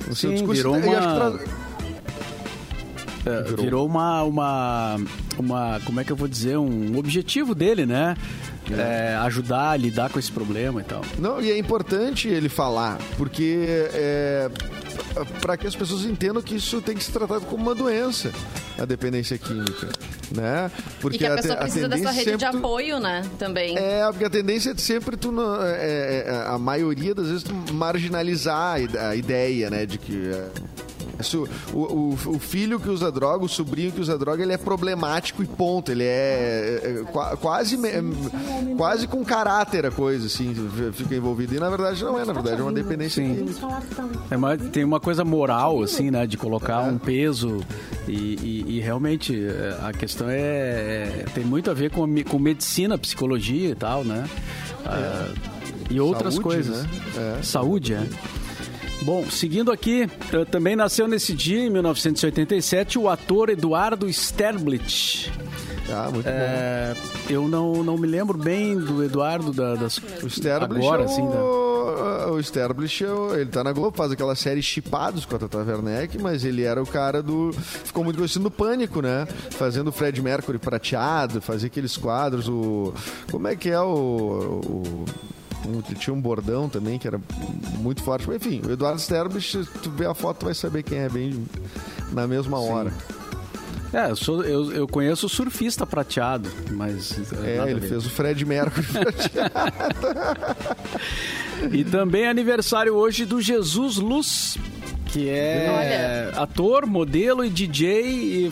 [0.07, 0.55] No seu Sim, discurso.
[0.71, 1.39] virou que uma-
[3.25, 4.95] É, virou, uma, uma,
[5.37, 8.15] uma, como é que eu vou dizer, um objetivo dele, né?
[8.73, 11.01] É, ajudar a lidar com esse problema e tal.
[11.19, 14.49] Não, e é importante ele falar, porque é,
[15.41, 18.31] para que as pessoas entendam que isso tem que ser tratado como uma doença,
[18.77, 19.87] a dependência química,
[20.35, 20.69] né?
[20.99, 23.23] Porque e que a te- pessoa precisa dessa tendência rede de apoio, né?
[23.39, 23.77] Também.
[23.77, 27.43] É, porque a tendência é de sempre tu, não- é, é, a maioria das vezes,
[27.43, 30.47] tu marginalizar a ide- a ideia, né, de que é,
[31.73, 35.41] o, o- o filho que usa droga, o sobrinho que usa droga, ele é problemático
[35.43, 35.91] e ponto.
[35.91, 37.89] Ele é, é, é, qua- quase, me-
[38.77, 40.53] quase com caráter a coisa, assim,
[40.93, 41.55] fica envolvido.
[41.55, 43.35] E na verdade não é, na verdade é uma dependência Sim.
[43.35, 43.67] química.
[44.31, 46.25] É, mas tem uma coisa moral, assim, né?
[46.27, 47.61] De colocar um peso
[48.07, 52.39] e, e- e realmente é, a questão é, é- tem muito a ver com, com
[52.39, 54.25] medicina, psicologia e tal, né?
[54.85, 55.29] Ah,
[55.89, 56.83] e outras Saúde, coisas.
[56.83, 56.89] né?
[57.39, 57.43] É.
[57.43, 58.03] Saúde, é.
[59.07, 65.31] Bom, seguindo aqui, eh, também nasceu nesse dia, em 1987, o ator Eduardo Sterblich.
[65.89, 66.29] Ah, muito bom.
[66.29, 66.93] É,
[67.29, 71.09] eu não, não me lembro bem do Eduardo da, das O Sterblich agora, é o,
[71.09, 75.39] assim, da, o Sterblich, é ele tá na Globo, faz aquela série Chipados com a
[75.39, 77.53] Tata Werneck, mas ele era o cara do...
[77.53, 79.25] Ficou muito conhecido no Pânico, né?
[79.51, 82.93] Fazendo o Fred Mercury prateado, fazia aqueles quadros, o...
[83.31, 84.59] Como é que é o...
[84.65, 85.05] o
[85.65, 87.19] um- tinha um bordão também que era
[87.79, 88.27] muito forte.
[88.27, 91.09] Mas, enfim, o Eduardo Sterblich, se tu ver a foto, tu vai saber quem é
[91.09, 91.45] bem
[92.11, 92.91] na mesma hora.
[93.93, 97.13] É, eu, sou, eu, eu conheço o surfista prateado, mas.
[97.43, 97.87] É, a ele ver.
[97.89, 99.51] fez o Fred Mercury prateado.
[101.71, 104.57] E também é aniversário hoje do Jesus Luz,
[105.17, 108.01] que é ator, modelo e DJ.
[108.03, 108.51] E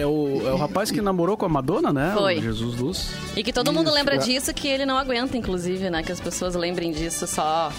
[0.00, 2.12] é, o, é o rapaz que namorou com a Madonna, né?
[2.16, 2.38] Foi.
[2.38, 3.10] O Jesus Luz.
[3.36, 4.18] E que todo mundo Isso, lembra é.
[4.18, 6.02] disso, que ele não aguenta, inclusive, né?
[6.02, 7.72] Que as pessoas lembrem disso só.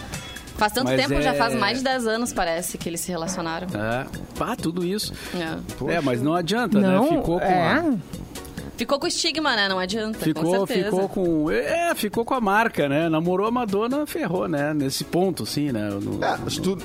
[0.58, 3.12] Faz tanto Mas tempo, é- já faz mais de 10 anos, parece, que eles se
[3.12, 3.68] relacionaram.
[3.74, 4.06] É.
[4.38, 5.14] Pá, tudo isso.
[5.34, 5.96] É.
[5.96, 7.18] É, mas não adianta, Não, né?
[7.18, 7.74] Ficou com é.
[7.74, 7.94] a-
[8.78, 9.70] Ficou com estigma, né?
[9.70, 10.18] Não adianta.
[10.18, 10.92] com Ficou, certeza.
[10.92, 11.50] ficou com.
[11.52, 13.08] É, ficou com a marca, né?
[13.08, 14.74] Namorou a Madonna, ferrou, né?
[14.74, 15.90] Nesse ponto, assim, né?
[16.02, 16.78] No- É, se tu,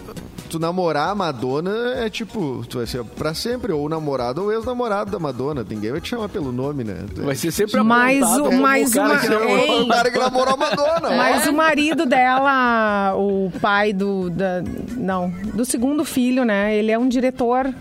[0.49, 5.11] tu namorar a Madonna é tipo, tu vai ser pra sempre, ou namorado ou ex-namorado
[5.11, 5.67] da Madonna.
[5.69, 6.95] Ninguém vai te chamar pelo nome, né?
[7.17, 9.83] Vai ser sempre Mais apontado o- como mais o cara uma- que namorou.
[9.83, 11.11] O cara que namorou a Madonna.
[11.17, 14.31] Mas o marido dela, o pai do.
[14.31, 14.63] Da,
[14.97, 16.75] não, do segundo filho, né?
[16.77, 17.75] Ele é um diretor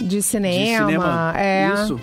[0.00, 0.86] de de cinema.
[0.86, 1.32] cinema.
[1.36, 1.72] É.
[1.74, 1.98] Isso.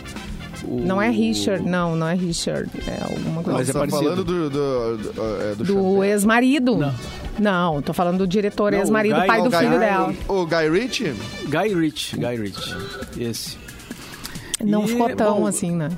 [0.65, 2.69] O- Não é Richard, não, não é Richard.
[2.87, 4.03] É alguma coisa Mas Você é tá parecido.
[4.03, 6.77] falando do, do, do, é, do do ex-marido.
[6.77, 6.93] Não.
[7.39, 10.13] Não, tô falando do diretor ex-marido, pai o do Guy- filho dela.
[10.27, 11.13] O Guy Ritchie?
[11.45, 12.75] Guy Ritchie, Guy Ritchie.
[13.19, 13.57] Esse.
[14.63, 15.89] Não E, ficou tão bom, assim, né?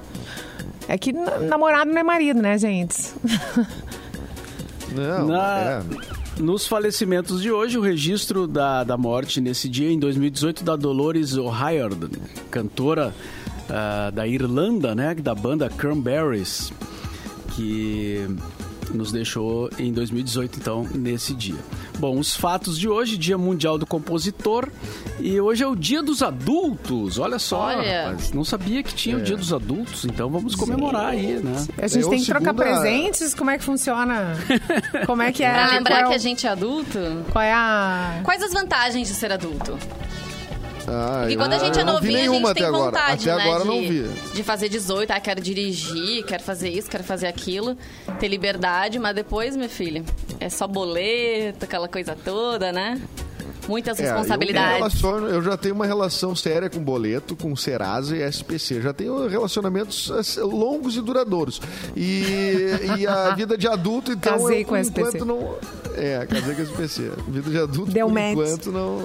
[0.87, 2.95] É que namorado não é marido, né, gente?
[4.95, 5.81] Não, Na- é.
[6.41, 11.37] Nos falecimentos de hoje, o registro da, da morte nesse dia, em 2018, da Dolores
[11.37, 12.09] O'Riordan,
[12.49, 13.13] cantora
[13.69, 15.13] ah, da Irlanda, né?
[15.15, 16.71] Da banda Cranberries,
[17.55, 18.27] que
[18.93, 21.55] nos deixou em 2018, então, nesse dia.
[21.97, 24.67] Bom, os fatos de hoje, Dia Mundial do Compositor,
[25.19, 27.17] e hoje é o Dia dos Adultos.
[27.17, 28.05] Olha só, Olha.
[28.07, 31.65] rapaz, não sabia que tinha o Dia dos Adultos, então vamos comemorar aí, né?
[31.77, 33.33] A gente Eu, tem que trocar segunda- presentes?
[33.33, 34.35] Como é que funciona?
[35.07, 35.51] Como é que é?
[35.51, 36.99] Pra Qual lembrar é o- que a gente é adulto.
[37.31, 38.19] Qual é a...
[38.23, 39.77] Quais as vantagens de ser adulto?
[40.87, 42.85] Ah, Porque quando a gente é novinho, a gente tem até agora.
[42.85, 43.43] vontade, Até né?
[43.49, 44.07] agora de, não vi.
[44.33, 47.77] de fazer 18, ah, quero dirigir, quero fazer isso, quero fazer aquilo,
[48.19, 50.03] ter liberdade, mas depois, meu filho,
[50.39, 53.01] é só boleto, aquela coisa toda, né?
[53.67, 54.77] Muitas É, eu, responsabilidades.
[54.77, 58.81] relaciono- eu já tenho uma relação séria com boleto, com Serasa e SPC.
[58.81, 61.61] Já tenho relacionamentos assim, longos e duradouros.
[61.95, 62.23] E,
[62.99, 64.33] e a vida de adulto, então.
[64.39, 65.17] Casei eu, com SPC.
[65.17, 65.55] enquanto, não.
[65.95, 67.11] É, casei com SPC.
[67.27, 68.31] Vida de adulto, Deu por match.
[68.31, 69.03] enquanto, não.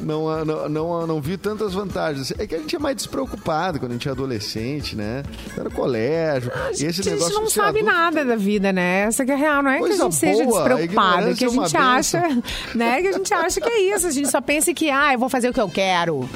[0.00, 2.32] Não, não, não, não vi tantas vantagens.
[2.38, 5.24] É que a gente é mais despreocupado quando a gente é adolescente, né?
[5.56, 6.52] Tá no colégio.
[6.70, 9.00] e esse a gente negócio não sabe adulto- nada da vida, né?
[9.00, 9.60] Essa que é real.
[9.60, 11.68] Não é que a Coisa gente seja boa, a despreocupado, é que a ignorância é
[11.68, 12.42] gente acha,
[12.78, 13.02] né?
[13.02, 14.06] Que a gente acha que é isso.
[14.06, 16.28] A gente só pensa que, ah, eu vou fazer o que eu quero.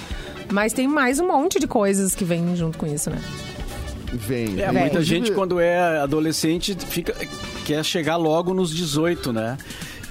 [0.51, 3.21] Mas tem mais um monte de coisas que vem junto com isso, né?
[4.13, 4.61] Vem.
[4.61, 4.83] É, vem.
[4.83, 7.15] muita gente, quando é adolescente, fica,
[7.65, 9.57] quer chegar logo nos 18, né?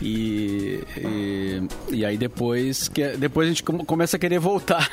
[0.01, 1.61] E, e,
[1.91, 4.89] e aí depois, quer, depois a gente come- começa a querer voltar.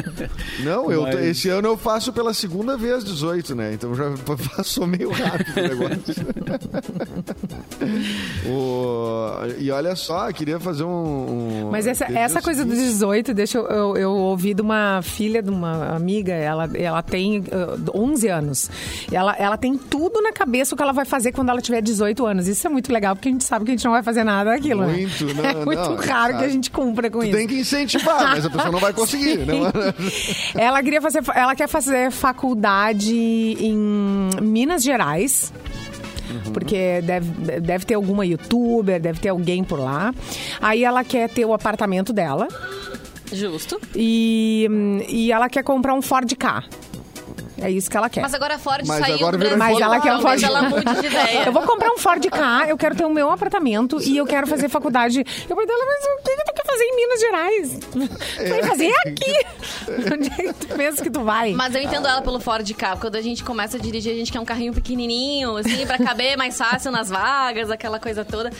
[0.64, 3.74] Não, eu, Mas- esse ano eu faço pela segunda vez 18, né?
[3.74, 4.04] Então já
[4.56, 5.98] passou meio rápido o negócio.
[8.48, 11.66] O- e olha só, queria fazer um.
[11.66, 15.00] um- Mas essa, essa coisa do seguinte- 18, deixa eu, eu, eu ouvi de uma
[15.02, 17.44] filha de uma amiga, ela, ela tem uh,
[17.94, 18.70] 11 anos.
[19.12, 22.26] Ela, ela tem tudo na cabeça o que ela vai fazer quando ela tiver 18
[22.26, 22.46] anos.
[22.48, 24.37] Isso é muito legal, porque a gente sabe que a gente não vai fazer nada
[24.44, 24.92] daquilo, né?
[24.92, 27.36] Muito, não, É muito não, raro que a gente cumpra com Tu isso.
[27.36, 29.38] tem que incentivar, mas a pessoa não vai conseguir.
[29.46, 29.72] Não, é?
[30.54, 33.76] Ela queria fazer, ela quer fazer faculdade em
[34.42, 35.52] Minas Gerais.
[36.52, 40.12] Porque deve, deve ter alguma youtuber, deve ter alguém por lá.
[40.60, 42.48] Aí ela quer ter o apartamento dela
[43.32, 43.80] Justo.
[43.94, 44.68] e,
[45.08, 46.64] e ela quer comprar um Ford K.
[47.60, 48.22] É isso que ela quer.
[48.22, 49.74] Mas agora a Ford Mas saiu agora do virou Brasil.
[49.74, 51.44] Mas ela quer um talvez Ford ela mude de ideia.
[51.46, 54.46] Eu vou comprar um Ford K, eu quero ter o meu apartamento e eu quero
[54.46, 55.18] fazer faculdade.
[55.18, 57.78] Eu falei dela, mas o que que tu quer fazer em Minas Gerais?
[58.38, 59.46] Tu vai fazer aqui.
[60.14, 61.52] Onde é que tu pensa que tu vai?
[61.52, 62.96] Mas eu entendo ela pelo Ford K.
[62.96, 66.36] Quando a gente começa a dirigir, a gente quer um carrinho pequenininho, assim, pra caber
[66.36, 68.52] mais fácil nas vagas, aquela coisa toda.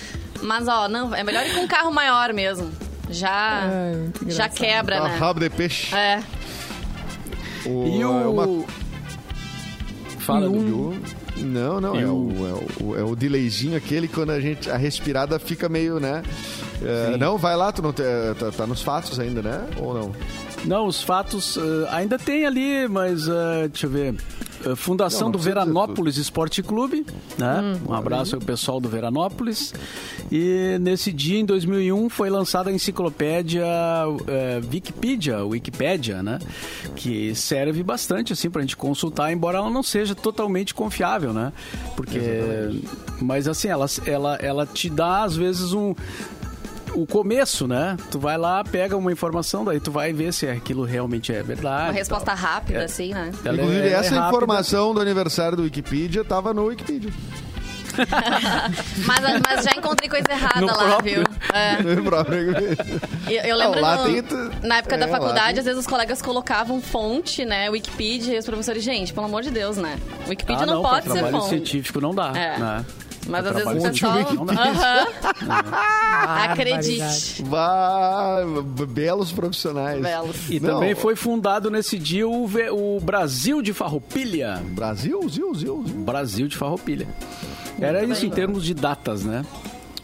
[0.43, 2.71] Mas, ó, não, é melhor ir com um carro maior mesmo.
[3.11, 5.17] Já, Ai, já quebra, Uma né?
[5.17, 5.95] rabo de peixe.
[5.95, 6.23] É.
[7.67, 8.31] O- E é o.
[8.33, 8.65] uma-
[10.29, 10.95] Fala, o- Dudu.
[11.39, 14.77] Não, não, é o- o, é, o, é o delayzinho aquele quando a gente, a
[14.77, 16.23] respirada fica meio, né?
[16.83, 18.03] É, não, vai lá, tu não te-
[18.39, 19.67] tá, tá nos fatos ainda, né?
[19.79, 20.13] Ou não?
[20.65, 24.15] Não, os fatos eh, ainda tem ali, mas eh, deixa eu ver.
[24.65, 27.07] Eh, Fundação Não, não do Veranópolis Esporte Clube,
[27.39, 27.79] né?
[27.87, 29.73] um abraço ao pessoal do Veranópolis.
[30.31, 33.65] E nesse dia, em 2001, foi lançada a enciclopédia
[34.71, 36.39] Wikipedia, Wikipédia, né?
[36.95, 41.53] Que serve bastante assim pra gente consultar, embora ela não seja totalmente confiável, né?
[41.97, 42.21] Porque,
[43.23, 45.95] mas assim, ela, ela, ela te dá às vezes um
[47.03, 47.97] o começo, né?
[48.11, 51.85] Tu vai lá, pega uma informação, daí tu vai ver se aquilo realmente é verdade.
[51.85, 52.37] Uma resposta tal.
[52.37, 52.85] rápida, É.
[52.85, 53.31] assim, né?
[53.45, 54.29] É- Inclusive, é essa rápida.
[54.29, 57.11] informação do aniversário do Wikipedia tava no Wikipedia.
[59.07, 61.15] Mas, mas já encontrei coisa errada No lá, próprio.
[61.17, 61.25] viu?
[61.53, 61.83] É.
[61.83, 63.01] No próprio Wikipedia.
[63.29, 64.23] Eu, eu lembro Não, no- tem
[64.69, 67.69] na época é, da faculdade, tem- às vezes os colegas colocavam fonte, né?
[67.71, 69.99] Wikipedia, e os professores, gente, pelo amor de Deus, né?
[70.29, 71.49] Wikipedia Ah, não, não, pode ser trabalho fonte.
[71.49, 72.59] científico não dá, É.
[72.59, 72.85] né?
[73.29, 74.47] Mas Pra às vezes o pessoal.
[74.47, 74.53] dá.
[74.55, 75.07] Aham.
[76.51, 77.43] Acredite.
[77.45, 78.39] Vá,
[78.89, 80.01] belos profissionais.
[80.03, 80.37] Belos.
[80.51, 80.75] E Não.
[80.75, 84.63] também foi fundado nesse dia o, V- o Brasil de Farroupilha.
[84.71, 85.95] Brasil, Zil, Zil, Zil.
[85.99, 87.07] Brasil de Farroupilha.
[87.81, 89.45] Era isso em termos de datas, né?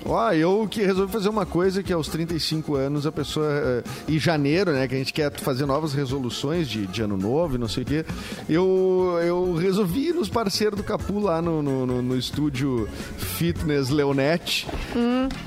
[0.06, 3.46] Ó, eu que resolvi fazer uma coisa que aos 35 anos a pessoa.
[3.50, 4.86] eh, em janeiro, né?
[4.86, 7.86] Que a gente quer fazer novas resoluções de, de ano novo e não sei o
[7.86, 8.04] quê.
[8.48, 13.88] Eu, eu resolvi ir nos parceiros do Capu lá no, no, no- no estúdio Fitness
[13.88, 14.66] Leonete.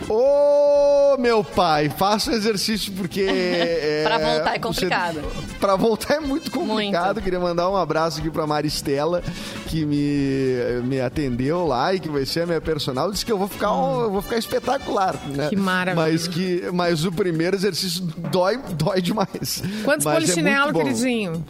[0.09, 3.21] Ô, meu pai, faça o exercício porque.
[3.21, 5.21] é, Pra voltar é você- complicado.
[5.59, 7.15] Pra voltar é muito complicado.
[7.15, 7.23] Muito.
[7.23, 9.23] Queria mandar um abraço aqui pra Maristela,
[9.67, 13.11] que me, me atendeu lá e que vai ser a minha personal.
[13.11, 15.49] Disse que eu vou ficar, um- eu vou ficar espetacular, né?
[15.49, 16.05] Que maravilha.
[16.07, 19.61] Mas, que, mas o primeiro exercício dói, dói demais.
[19.83, 20.79] Quantos Mas é polichinelo, bom.
[20.83, 21.45] queridinho?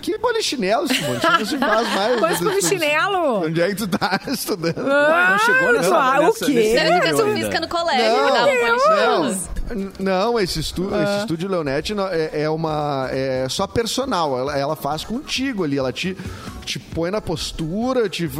[0.00, 1.20] Que polichinelo, Simone?
[1.38, 2.18] Não se faz mais.
[2.20, 3.44] Quantos polichinelo?
[3.46, 4.78] Onde é que tu tá estudando?
[4.90, 6.52] Ah, não chegou nessa- só, o nessa- quê?
[6.70, 7.38] Será que nível educação ainda.
[7.38, 8.82] física no colégio Não, me dava Deus.
[8.82, 9.24] polichinelo?
[9.26, 9.57] N-
[9.98, 13.08] Não, esse, estu esse estúdio Leonete é, é uma.
[13.10, 14.38] É só personal.
[14.38, 15.78] Ela, ela faz contigo ali.
[15.78, 16.16] Ela te,
[16.64, 18.26] te põe na postura, te.
[18.26, 18.30] uh,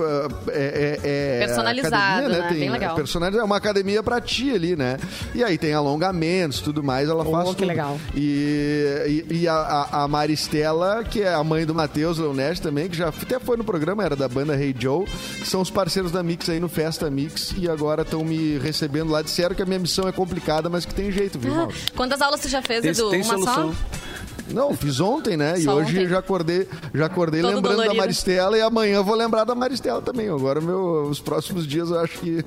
[0.49, 2.49] é, é- é Personalizado, academia, né?
[2.49, 2.95] Tem, Bem legal.
[2.97, 4.97] Personalizado, é uma academia pra ti ali, né?
[5.35, 7.09] E aí tem alongamentos, tudo mais.
[7.09, 7.49] Ela Oh, faz.
[7.51, 7.69] que tudo.
[7.69, 7.99] legal.
[8.15, 12.97] E, e, e a, a, Maristela, que é a mãe do Matheus Leonete também, que
[12.97, 16.23] já até foi no programa, era da banda Hey Joe, que são os parceiros da
[16.23, 17.55] Mix aí no Festa Mix.
[17.57, 19.23] E agora estão me recebendo lá.
[19.23, 21.75] Disseram que a minha missão é complicada, mas que tem jeito, viu, Mauro?
[21.97, 23.11] Quantas aulas você já fez, Edu?
[23.11, 23.73] tem Uma solução.
[23.73, 23.99] só?
[24.51, 25.59] Não, fiz ontem, né?
[25.59, 26.09] e Só hoje ontem?
[26.09, 27.95] já acordei, já acordei Todo lembrando dolorido.
[27.95, 30.27] da Maristela e amanhã eu vou lembrar da Maristela também.
[30.31, 32.43] Agora, meu, os próximos dias eu acho que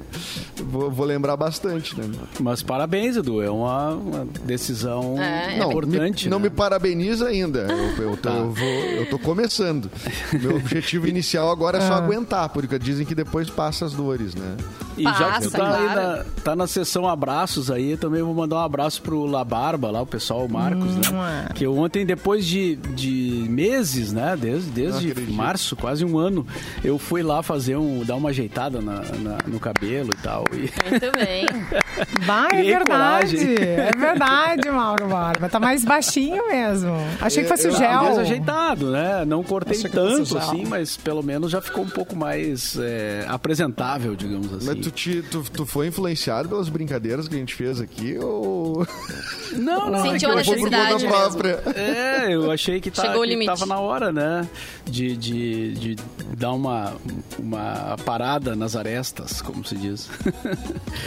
[0.63, 2.09] vou, vou lembrar bastante, né?
[2.39, 3.39] Mas parabéns, Edu.
[3.39, 5.59] É uma, uma decisão É, é.
[5.59, 6.23] Não, importante.
[6.25, 6.45] me, não né?
[6.45, 7.67] me parabeniza ainda.
[7.69, 8.35] Eu, eu, tô, Tá.
[8.35, 9.87] eu, vou, eu tô começando.
[10.33, 14.57] Meu objetivo inicial agora é só aguentar, porque dizem que depois passa as dores, né?
[15.01, 16.17] E já que tu tá, aí claro.
[16.17, 20.01] na, tá na sessão abraços aí, também vou mandar um abraço pro La Barba, lá,
[20.01, 21.47] o pessoal, o Marcos, né?
[21.55, 24.37] Que ontem, depois de, de meses, né?
[24.39, 26.45] Desde, desde março, quase um ano,
[26.83, 28.03] eu fui lá fazer um.
[28.05, 30.45] dar uma ajeitada na- na- no cabelo e tal.
[30.53, 31.45] E Muito bem.
[32.25, 33.37] Vai, é verdade.
[33.37, 33.55] coragem.
[33.57, 35.49] É verdade, Mauro Barba.
[35.49, 36.91] Tá mais baixinho mesmo.
[37.19, 38.03] Achei que fosse o Eu- gel.
[38.03, 39.25] mais ajeitado, né?
[39.25, 44.15] Não cortei Achei tanto assim, mas pelo menos já ficou um pouco mais é, apresentável,
[44.15, 44.65] digamos assim.
[44.65, 48.85] Mas tu, te, tu, tu foi influenciado pelas brincadeiras que a gente fez aqui ou.
[49.51, 51.59] Não, não, é que Sentiu eu a necessidade própria?
[51.75, 53.47] É, eu achei que, tá, Chegou o que limite.
[53.51, 54.47] tava na hora, né?
[54.85, 55.95] De, de, de
[56.37, 56.93] dar uma,
[57.37, 60.09] uma parada nas arestas, como se diz.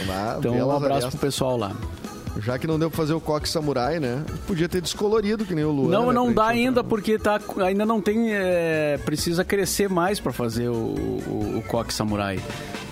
[0.09, 1.75] Ah, Então, um abraço pro pessoal lá.
[2.41, 4.21] Já que não deu pra fazer o coque samurai, né?
[4.45, 5.89] Podia ter descolorido, que nem o Luan.
[5.89, 8.33] Não, né, não dá gente ainda, porque tá, ainda não tem.
[8.33, 12.37] é, precisa crescer mais pra fazer o, o, o coque samurai.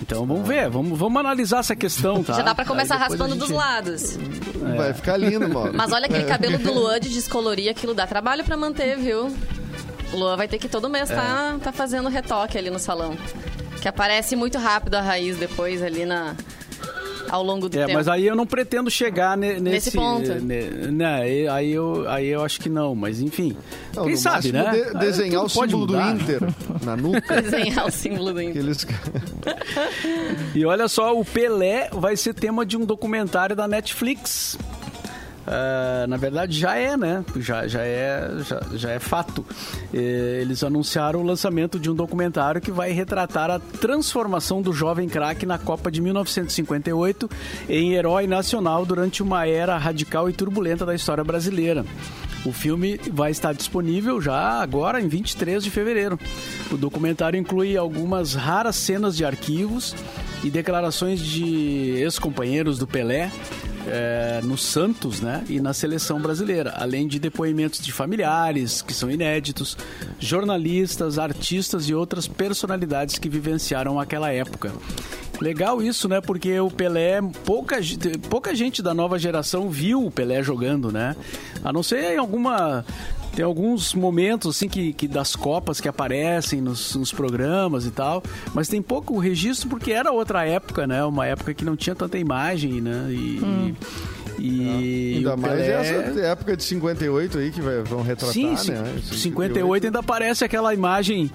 [0.00, 2.32] Então vamos ver, vamos, vamos analisar essa questão, tá?
[2.32, 4.18] Já dá pra começar raspando a dos gente- lados.
[4.76, 5.72] Vai ficar lindo, mano.
[5.74, 9.26] Mas olha aquele cabelo do Luan de descolorir, aquilo dá trabalho pra manter, viu?
[10.12, 13.14] O Luan vai ter que todo mês tá, tá fazendo retoque ali no salão.
[13.82, 16.34] Que aparece muito rápido a raiz depois ali na
[17.30, 17.94] ao longo do É, tempo.
[17.94, 20.34] mas aí eu não pretendo chegar ne- nesse, Nesse ponto.
[20.40, 23.56] ne- né, aí- aí eu, aí eu acho que não, mas enfim.
[23.94, 24.70] Não, quem sabe, né?
[24.70, 26.00] de- Aí desenhar o tudo pode símbolo do.
[26.00, 26.40] Inter
[26.82, 27.40] na nuca.
[27.42, 28.62] Desenhar o símbolo do Inter.
[28.62, 28.86] Aqueles...
[30.54, 34.58] E olha só, o Pelé vai ser tema de um documentário da Netflix.
[35.46, 37.24] Ah, na verdade já é, né?
[37.36, 39.44] Já, já, é, já, já é fato.
[39.92, 45.44] Eles anunciaram o lançamento de um documentário que vai retratar a transformação do jovem craque
[45.46, 47.30] na Copa de 1958
[47.68, 51.84] em herói nacional durante uma era radical e turbulenta da história brasileira.
[52.44, 56.18] O filme vai estar disponível já agora, em 23 de fevereiro.
[56.70, 59.94] O documentário inclui algumas raras cenas de arquivos
[60.42, 63.30] e declarações de ex-companheiros do Pelé
[63.86, 69.10] é, no Santos né, e na seleção brasileira, além de depoimentos de familiares, que são
[69.10, 69.76] inéditos,
[70.18, 74.72] jornalistas, artistas e outras personalidades que vivenciaram aquela época.
[75.40, 76.20] Legal isso, né?
[76.20, 77.76] Porque o Pelé, pouca,
[78.30, 81.16] pouca gente da nova geração viu o Pelé jogando, né?
[81.62, 82.84] A não ser em alguma.
[83.34, 88.22] Tem alguns momentos assim que, que das copas que aparecem nos, nos programas e tal,
[88.54, 91.04] mas tem pouco registro porque era outra época, né?
[91.04, 93.06] Uma época que não tinha tanta imagem, né?
[93.10, 93.74] E,
[94.38, 98.50] e Ainda o mais Pelé- essa época de 58 aí que vai- vão retratar, Sim,
[98.50, 98.56] né?
[98.56, 98.72] sim.
[99.12, 101.30] Esse 58 ainda parece aquela imagem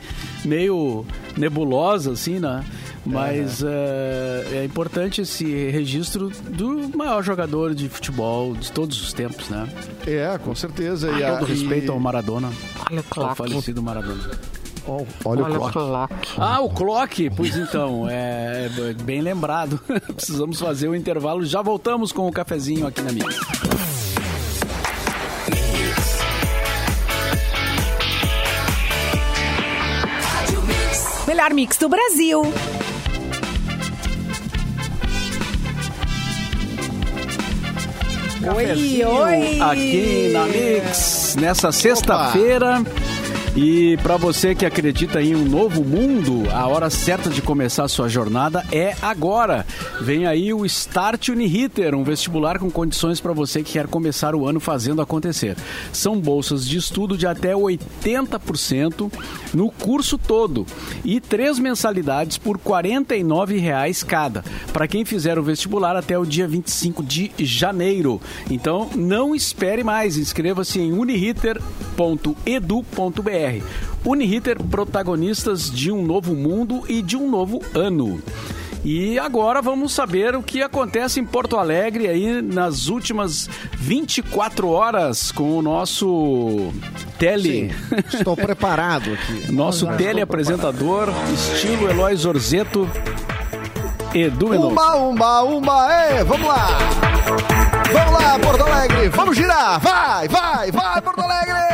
[0.45, 1.05] meio
[1.37, 2.63] nebulosa, assim, né?
[3.05, 9.49] Mas é, é importante esse registro do maior jogador de futebol de todos os tempos,
[9.49, 9.67] né?
[10.05, 11.09] É, com certeza.
[11.11, 12.51] e a- Todo e- respeito ao Maradona,
[12.89, 13.35] Olha o ao clock.
[13.37, 14.29] falecido Maradona.
[14.87, 15.73] Ó, Olha, Olha o clock.
[15.73, 16.13] clock.
[16.37, 19.79] Ah, o clock, pois então, é é bem lembrado.
[20.15, 21.45] Precisamos fazer o intervalo.
[21.45, 23.35] Já voltamos com o cafezinho aqui na Mix.
[31.27, 32.41] Melhor mix do Brasil.
[38.55, 39.59] Oi, oi.
[39.61, 42.81] Aqui na Mix, nessa sexta-feira.
[43.61, 47.89] E para você que acredita em um novo mundo, a hora certa de começar a
[47.89, 49.67] sua jornada é agora.
[49.99, 54.47] Vem aí o Start Uniriter, um vestibular com condições para você que quer começar o
[54.47, 55.57] ano fazendo acontecer.
[55.91, 59.11] São bolsas de estudo de até 80%
[59.53, 60.65] no curso todo
[61.03, 64.41] e três mensalidades por 49 reais cada,
[64.71, 68.21] para quem fizer o vestibular até o dia 25 de janeiro.
[68.49, 73.48] Então, não espere mais, inscreva-se em uniriter.edu.br.
[74.05, 78.21] Uniriter, protagonistas de um novo mundo e de um novo ano.
[78.83, 85.31] E agora vamos saber o que acontece em Porto Alegre aí nas últimas 24 horas
[85.31, 86.71] com o nosso
[87.17, 87.73] tele.
[87.73, 89.51] Sim, estou preparado aqui.
[89.51, 92.89] Nosso teleapresentador, estilo Eloy Zorzeto,
[94.13, 94.71] Edu Mendonça.
[94.71, 96.79] Umba, umba, umba, é, vamos lá!
[97.91, 99.09] Vamos lá, Porto Alegre!
[99.09, 99.79] Vamos girar!
[99.79, 101.68] Vai, vai, vai, Porto Alegre!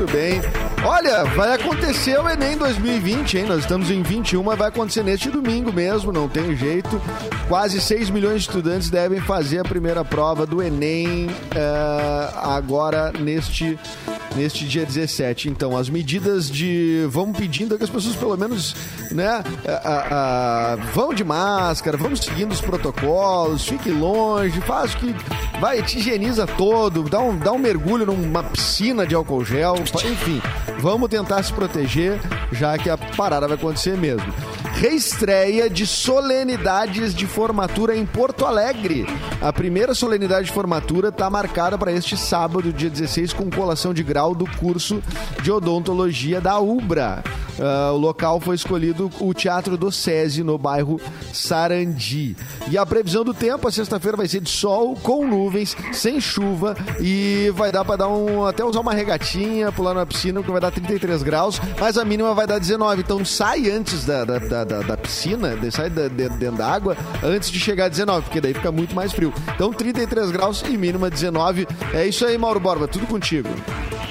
[0.00, 0.59] Muito bem.
[0.82, 3.44] Olha, vai acontecer o Enem 2020, hein?
[3.44, 7.00] Nós estamos em 21, mas vai acontecer neste domingo mesmo, não tem jeito.
[7.48, 13.78] Quase 6 milhões de estudantes devem fazer a primeira prova do Enem uh, agora neste,
[14.34, 15.50] neste dia 17.
[15.50, 17.06] Então, as medidas de.
[17.10, 18.74] Vamos pedindo que as pessoas, pelo menos,
[19.10, 19.42] né?
[20.94, 25.14] Vão de máscara, vamos seguindo os protocolos, fique longe, faz que.
[25.60, 30.40] Vai, te higieniza todo, dá um, dá um mergulho numa piscina de álcool gel, enfim.
[30.78, 32.18] Vamos tentar se proteger,
[32.52, 34.32] já que a parada vai acontecer mesmo.
[34.74, 39.06] Reestreia de solenidades de formatura em Porto Alegre.
[39.42, 44.02] A primeira solenidade de formatura está marcada para este sábado, dia 16, com colação de
[44.02, 45.02] grau do curso
[45.42, 47.22] de odontologia da UBRA.
[47.60, 50.98] Uh, o local foi escolhido o Teatro do SESI, no bairro
[51.30, 52.34] Sarandi.
[52.70, 56.74] E a previsão do tempo, a sexta-feira vai ser de sol, com nuvens, sem chuva
[57.00, 60.60] e vai dar para dar um até usar uma regatinha, pular na piscina, que vai
[60.60, 63.02] dar 33 graus, mas a mínima vai dar 19.
[63.02, 67.50] Então sai antes da, da, da, da piscina, sai da, de, dentro da água, antes
[67.50, 69.34] de chegar a 19, porque daí fica muito mais frio.
[69.54, 71.68] Então 33 graus e mínima 19.
[71.92, 73.48] É isso aí, Mauro Borba, tudo contigo.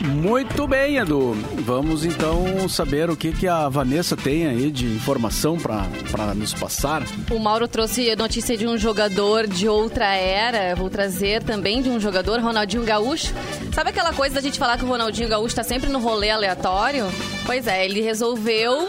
[0.02, 1.34] Muito bem, Edu.
[1.66, 7.04] Vamos então saber o que, que a Vanessa tem aí de informação para nos passar.
[7.30, 10.76] O Mauro trouxe notícia de um jogador de outra era.
[10.76, 13.34] Vou trazer também de um jogador, Ronaldinho Gaúcho.
[13.74, 17.06] Sabe aquela coisa da gente falar que o Ronaldinho Gaúcho está sempre no rolê aleatório?
[17.46, 18.88] Pois é, ele resolveu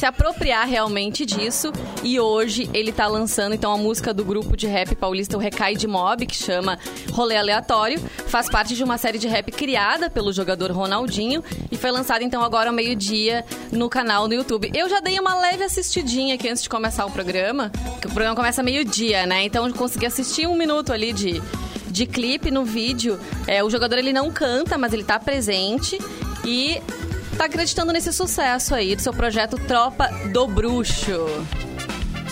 [0.00, 1.70] se apropriar realmente disso.
[2.02, 5.76] E hoje ele tá lançando então a música do grupo de rap paulista o Recai
[5.76, 6.78] de Mob, que chama
[7.12, 8.00] Rolê Aleatório.
[8.26, 12.42] Faz parte de uma série de rap criada pelo jogador Ronaldinho e foi lançada então
[12.42, 14.70] agora ao meio-dia no canal no YouTube.
[14.74, 18.34] Eu já dei uma leve assistidinha aqui antes de começar o programa, que o programa
[18.34, 19.44] começa meio-dia, né?
[19.44, 21.42] Então eu consegui assistir um minuto ali de
[21.90, 23.18] de clipe no vídeo.
[23.46, 25.98] É, o jogador ele não canta, mas ele tá presente
[26.44, 26.80] e
[27.40, 31.26] tá acreditando nesse sucesso aí do seu projeto Tropa do Bruxo.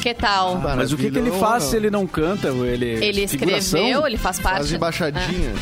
[0.02, 0.58] Que tal?
[0.58, 2.48] Mas o que, que ele faz se ele não canta?
[2.48, 4.58] Ele, ele escreveu, ele faz parte.
[4.58, 5.54] Faz embaixadinha.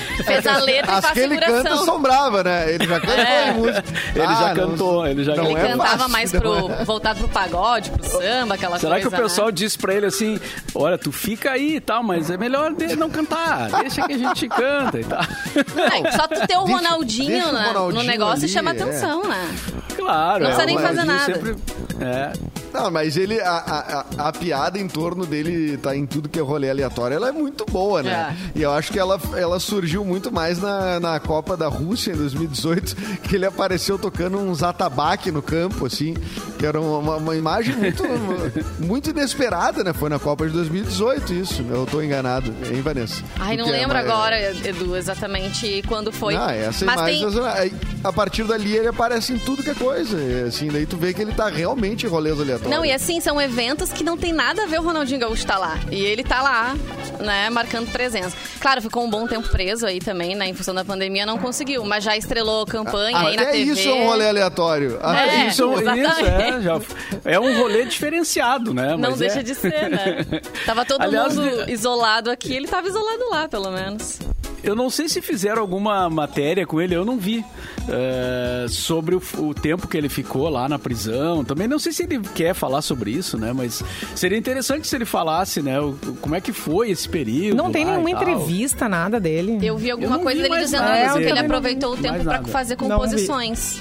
[0.00, 0.03] É.
[0.22, 1.62] Fez a letra As e faz que ele figuração.
[1.64, 1.98] canta são
[2.44, 2.72] né?
[2.74, 3.48] Ele já cantou É.
[3.48, 3.84] em música.
[4.14, 5.68] Ele Ah, já não- cantou, ele já não Ele cantou.
[5.68, 6.84] é cantava fácil, mais pro, é.
[6.84, 9.08] voltado pro pagode, pro samba, aquela Será coisa.
[9.10, 9.52] que o pessoal né?
[9.52, 10.38] diz pra ele assim:
[10.74, 14.18] olha, tu fica aí e tal, mas é melhor de- não cantar, deixa que a
[14.18, 15.20] gente canta e tal.
[15.22, 18.70] Não, só tu ter o Deixa- Ronaldinho, deixa o né, Ronaldinho no negócio ali, chama
[18.70, 18.74] é.
[18.82, 19.48] atenção, né?
[19.96, 21.34] Claro, Não é, precisa nem o fazer nada.
[21.34, 21.56] Sempre,
[22.00, 22.32] é,
[22.84, 26.42] Não, mas ele, a, a, a- piada em torno dele tá em tudo que é
[26.42, 28.36] rolê aleatório, ela é muito boa, né?
[28.54, 28.58] É.
[28.58, 32.16] E eu acho que ela, ela surgiu muito mais na, na Copa da Rússia em
[32.16, 36.14] 2018, que ele apareceu tocando uns atabaque no campo, assim,
[36.58, 38.02] que era uma, uma imagem muito,
[38.80, 39.92] muito inesperada, né?
[39.92, 43.22] Foi na Copa de 2018 isso, eu tô enganado, hein, Vanessa?
[43.38, 46.34] Ai, não é lembro uma- agora, Edu, exatamente quando foi.
[46.34, 47.70] Ah, essa Mas imagem.
[47.70, 50.16] tem, A partir dali ele aparece em tudo que é coisa.
[50.46, 52.63] Assim, daí tu vê que ele tá realmente em rolês aleatórios.
[52.68, 55.58] Não, e assim, são eventos que não tem nada a ver o Ronaldinho Gaúcho tá
[55.58, 55.78] lá.
[55.90, 56.74] E ele tá lá,
[57.20, 58.36] né, marcando presença.
[58.60, 61.84] Claro, ficou um bom tempo preso aí também, né, em função da pandemia, não conseguiu.
[61.84, 63.72] Mas já estrelou campanha aí na Até TV.
[63.72, 64.98] isso é um rolê aleatório.
[65.02, 66.62] Até É, isso, isso é, exatamente.
[66.64, 66.80] já,
[67.24, 68.90] é um rolê diferenciado, né?
[68.92, 70.24] Não Mas deixa é- de ser, né?
[70.64, 74.18] Tava todo Aliás, mundo isolado aqui, ele tava isolado lá, pelo menos.
[74.64, 77.44] Eu não sei se fizeram alguma matéria com ele, eu não vi.
[77.88, 81.44] é, sobre o, o tempo que ele ficou lá na prisão.
[81.44, 83.52] Também não sei se ele quer falar sobre isso, né?
[83.52, 83.82] Mas
[84.14, 85.78] seria interessante se ele falasse, né?
[85.80, 87.56] o- como é que foi esse período.
[87.58, 89.58] Não tem nenhuma entrevista, nada dele.
[89.62, 92.22] Eu vi alguma Eu coisa vi dele dizendo nada isso, que ele aproveitou o tempo
[92.24, 92.48] pra nada.
[92.48, 93.78] fazer composições.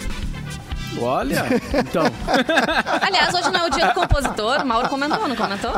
[1.02, 2.04] Olha, então.
[3.02, 5.72] Aliás, hoje não é o dia do compositor, o Mauro comentou, não comentou?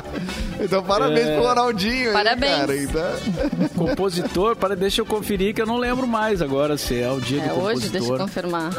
[0.60, 1.36] Então, parabéns É.
[1.38, 2.14] pro Ronaldinho.
[2.14, 2.56] Parabéns.
[2.56, 2.76] cara.
[2.76, 7.20] Então, compositor, para, deixa eu conferir que eu não lembro mais agora se é o
[7.20, 8.20] dia É do hoje, deixa eu compositor.
[8.20, 8.72] confirmar.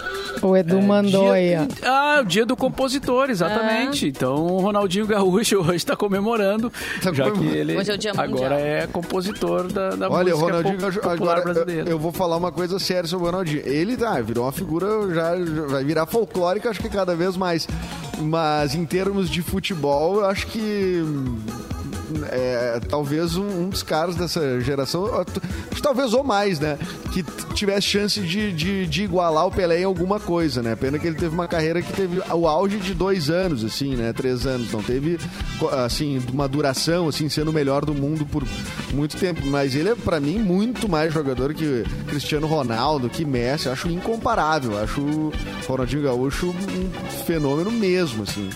[0.42, 1.66] O Edu mandou aí, ó.
[1.88, 4.06] Ah, o dia do compositor, exatamente.
[4.08, 6.70] Então o Ronaldinho Gaúcho hoje está comemorando,
[7.02, 7.56] Tá já que comemorando.
[7.56, 8.34] ele Hoje é o dia mundial.
[8.36, 11.90] agora é compositor da, da Olha, o música Ronaldinho po- Gaúcho, popular agora eu, brasileira.
[11.90, 13.62] eu vou falar uma coisa séria sobre o Ronaldinho.
[13.64, 17.66] Ele tá, virou uma figura, já, já vai virar folclórica, acho que cada vez mais.
[18.20, 21.02] Mas em termos de futebol, eu acho que
[22.30, 25.08] é, talvez um, um dos caras dessa geração,
[25.82, 26.78] talvez ou mais, né?
[27.12, 27.22] Que
[27.54, 30.76] tivesse chance de, de, de igualar o Pelé em alguma coisa, né?
[30.76, 34.12] Pena que ele teve uma carreira que teve o auge de dois anos, assim, né?
[34.12, 34.72] Três anos.
[34.72, 35.18] Não teve,
[35.84, 38.44] assim, uma duração, assim, sendo o melhor do mundo por
[38.92, 39.44] muito tempo.
[39.46, 43.68] Mas ele é, pra mim, muito mais jogador que Cristiano Ronaldo, que Messi.
[43.68, 44.78] Acho incomparável.
[44.82, 45.32] Acho o
[45.66, 48.50] Ronaldinho Gaúcho um fenômeno mesmo, assim.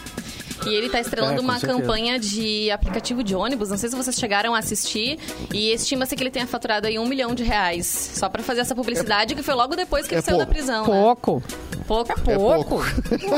[0.67, 1.81] E ele tá estrelando É, uma certeza.
[1.81, 3.71] campanha de aplicativo de ônibus.
[3.71, 5.19] Não sei se vocês chegaram a assistir.
[5.55, 8.11] E estima-se que ele tenha faturado aí um milhão de reais.
[8.15, 10.55] Só pra fazer essa publicidade, que foi logo depois que É ele saiu da pouco.
[10.59, 10.87] prisão, né?
[10.87, 11.43] Pouco.
[11.87, 12.21] Pouco.
[12.21, 12.75] Pouco.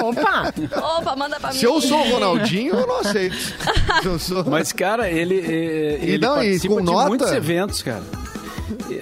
[0.09, 0.53] Opa!
[0.99, 1.59] Opa, manda pra mim.
[1.59, 3.37] Se eu sou o Ronaldinho, eu não aceito.
[4.05, 4.45] Eu sou...
[4.45, 7.09] Mas, cara, ele, é, ele não, e participa com de nota?
[7.09, 8.03] muitos eventos, cara.
[8.91, 8.95] É,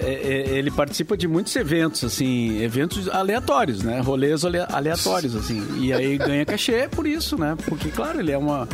[0.53, 3.99] é, Ele participa de muitos eventos, assim, eventos aleatórios, né?
[3.99, 5.65] Rolês ale- aleatórios, assim.
[5.79, 7.55] E aí ganha cachê por isso, né?
[7.65, 8.67] Porque, claro, ele é uma,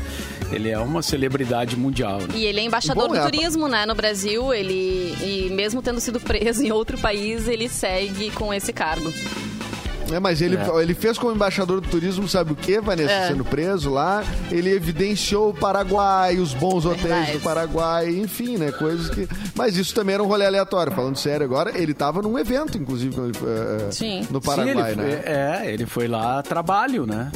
[0.51, 2.19] ele é uma celebridade mundial.
[2.19, 2.27] né?
[2.35, 4.53] E ele é embaixador Bom, do é, turismo, né, no Brasil.
[4.53, 9.11] Ele e mesmo tendo sido preso em outro país, ele segue com esse cargo.
[10.11, 10.81] É, mas ele, É.
[10.81, 13.11] ele fez como embaixador do turismo, sabe o que, Vanessa?
[13.11, 13.27] É.
[13.27, 17.31] Sendo preso lá, ele evidenciou o Paraguai, os bons hotéis Verdade.
[17.33, 18.71] do Paraguai, enfim, né?
[18.71, 19.27] Coisas que.
[19.55, 20.93] Mas isso também era um rolê aleatório.
[20.93, 24.19] Falando sério agora, ele tava num evento, inclusive, ele, eh, Sim.
[24.31, 25.21] no Sim, Paraguai, ele, né?
[25.23, 27.31] foi- É, ele foi lá a trabalho, né?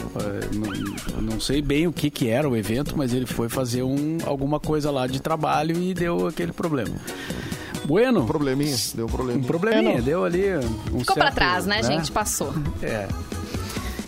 [1.16, 4.18] Não, não sei bem o que, que era o evento, mas ele foi fazer um,
[4.26, 6.96] alguma coisa lá de trabalho e deu aquele problema.
[7.86, 9.48] Bueno, Um probleminha, deu um um probleminha.
[9.48, 10.44] probleminha, deu ali
[10.94, 12.12] um Ficou pra certo, trás, né, gente?
[12.12, 12.54] Passou.
[12.82, 13.08] É.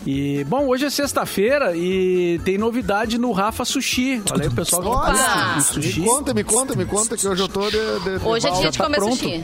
[0.06, 4.22] E, bom, hoje é sexta-feira e tem novidade no Rafa Sushi.
[4.32, 5.12] Olha aí, o pessoal Opa!
[5.14, 7.78] gosta de Me conta, me conta, me conta que hoje eu tô de.
[7.78, 9.16] de- de Hoje é dia de tá comer pronto?
[9.16, 9.44] sushi.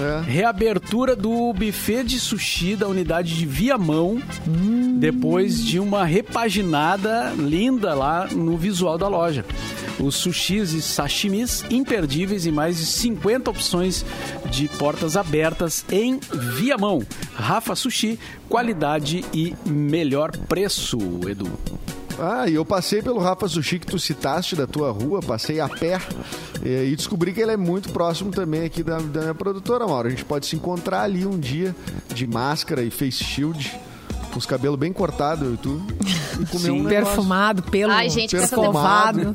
[0.00, 0.22] É.
[0.30, 4.20] Reabertura do buffet de sushi da unidade de Viamão,
[4.98, 9.44] depois de uma repaginada linda lá no visual da loja.
[10.00, 14.04] Os sushis e sashimis imperdíveis e mais de 50 opções
[14.50, 17.02] de portas abertas em Viamão.
[17.34, 18.18] Rafa Sushi,
[18.48, 21.50] qualidade e melhor preço, Edu.
[22.18, 25.68] Ah, e eu passei pelo Rafa Sushi que tu citaste da tua rua, passei a
[25.68, 26.00] pé
[26.64, 30.08] eh, e descobri que ele é muito próximo também aqui da, da minha produtora, Mauro.
[30.08, 31.74] A gente pode se encontrar ali um dia
[32.14, 33.72] de máscara e face shield,
[34.32, 35.82] com os cabelos bem cortados, eu e tu,
[36.40, 36.70] e comer Sim.
[36.70, 36.84] um.
[36.84, 39.34] Perfumado, pelo Ai, gente, escovado.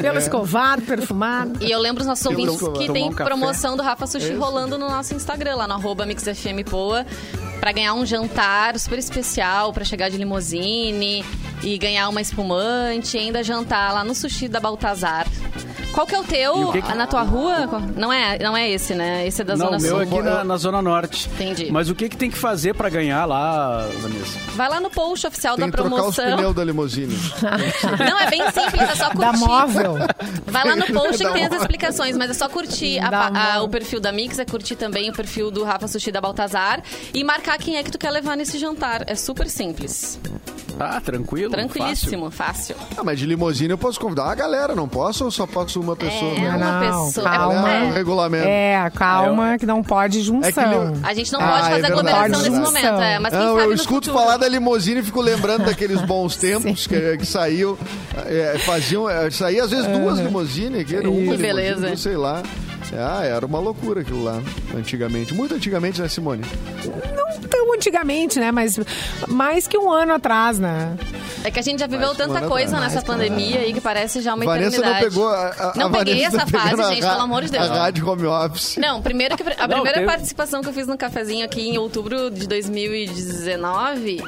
[0.00, 1.62] Pelo escovado, perfumado.
[1.62, 4.06] E eu lembro os nossos Eu ouvintes vou que tomar tem um promoção do Rafa
[4.06, 7.06] Sushi rolando no nosso Instagram, lá no arroba MixFMPoa,
[7.60, 11.24] pra ganhar um jantar super especial, pra chegar de limousine
[11.62, 15.26] e ganhar uma espumante, e ainda jantar lá no sushi da Baltazar.
[15.92, 16.54] Qual que é o teu?
[16.68, 17.66] o que que- Ah, Na tua rua?
[17.96, 19.26] Não é, não é esse, né?
[19.26, 20.00] Esse é da Não, Zona o meu Sul.
[20.00, 21.28] é aqui na, na Zona Norte.
[21.34, 21.68] Entendi.
[21.70, 24.38] Mas o que, que tem que fazer pra ganhar lá, Vanessa?
[24.54, 26.36] Vai lá no post oficial Tem da que trocar os promoção.
[26.36, 27.16] pneus da limusine.
[28.08, 29.18] Não, é bem simples, é só curtir.
[29.20, 29.94] Da móvel.
[30.46, 33.68] Vai lá no post que tem as explicações, mas é só curtir a a- o
[33.68, 36.82] perfil da Mix, é curtir também o perfil do Rafa Sushi da Baltazar
[37.12, 39.02] e marcar quem é que tu quer levar nesse jantar.
[39.06, 40.18] É super simples.
[40.80, 41.50] Tá, tranquilo?
[41.50, 42.74] Tranquilíssimo, fácil.
[42.96, 45.94] Ah, mas de limusine eu posso convidar a galera, não posso ou só posso uma
[45.94, 46.32] pessoa?
[46.32, 47.28] É, uma Não, pessoa.
[47.28, 47.70] calma.
[47.70, 48.46] É o É, regulamento?
[48.48, 50.48] É, calma, que não pode junção.
[50.48, 51.92] É que a gente não Ah, pode é fazer verdade.
[51.92, 52.64] aglomeração nesse junção.
[52.64, 54.24] momento, é, mas quem Não, sabe eu no escuto futuro.
[54.24, 57.78] falar da limusine e fico lembrando daqueles bons tempos que, que saiu,
[58.26, 61.96] é, faziam, é, saía às vezes duas limusines, que era uma Que limusine, beleza.
[61.98, 62.42] sei lá.
[62.92, 64.42] Ah, era uma loucura aquilo lá,
[64.76, 65.32] antigamente.
[65.34, 66.42] Muito antigamente, né, Simone?
[67.16, 68.50] Não tão antigamente, né?
[68.50, 68.78] Mas
[69.28, 70.96] mais que um ano atrás, né?
[71.42, 72.92] É que a gente já viveu Mais tanta coisa atrás.
[72.94, 75.04] nessa pandemia aí que parece já uma Vanessa não eternidade.
[75.08, 77.70] pegou a, a, Não a peguei Vanessa essa fase, a gente, pelo amor de Deus.
[77.70, 78.76] A rádio home office.
[78.76, 81.78] Não, primeiro que a Não, primeira teve- participação que eu fiz no cafezinho aqui em
[81.78, 84.22] outubro de 2019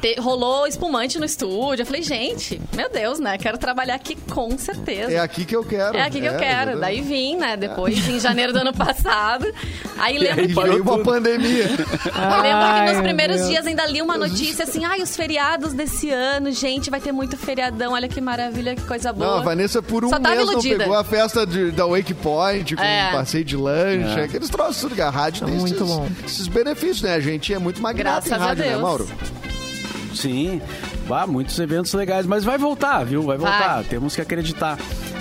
[0.00, 1.82] te- rolou espumante no estúdio.
[1.82, 3.36] Eu falei, gente, meu Deus, né?
[3.38, 5.12] Quero trabalhar aqui com certeza.
[5.12, 5.96] É aqui que eu quero.
[5.96, 6.78] É aqui que eu quero.
[6.80, 7.56] Daí vim, né?
[7.56, 9.46] Depois, em janeiro do ano passado.
[9.98, 10.54] Aí lembro que.
[10.54, 11.64] veio uma pandemia.
[11.64, 13.48] Eu lembro que nos primeiros Deus.
[13.50, 17.36] dias ainda li uma notícia assim, ai, os feriados desse ano, gente, vai ter muito
[17.36, 19.26] feriadão, olha que maravilha, que coisa boa.
[19.32, 22.76] Não, a Vanessa por um Só mês não pegou a festa de- da Wake Point,
[22.76, 23.08] com É.
[23.10, 24.24] um passeio de lanche, É.
[24.24, 27.14] aqueles troços tudo que a rádio tem Muito esses, esses benefícios, né?
[27.14, 28.82] A gente é muito magnata Graças em a rádio, né, Deus.
[28.82, 29.08] Mauro?
[30.14, 30.60] Sim,
[31.06, 33.22] Vá, muitos eventos legais, mas vai voltar, viu?
[33.22, 33.84] Vai voltar, Vai.
[33.84, 34.78] temos que acreditar.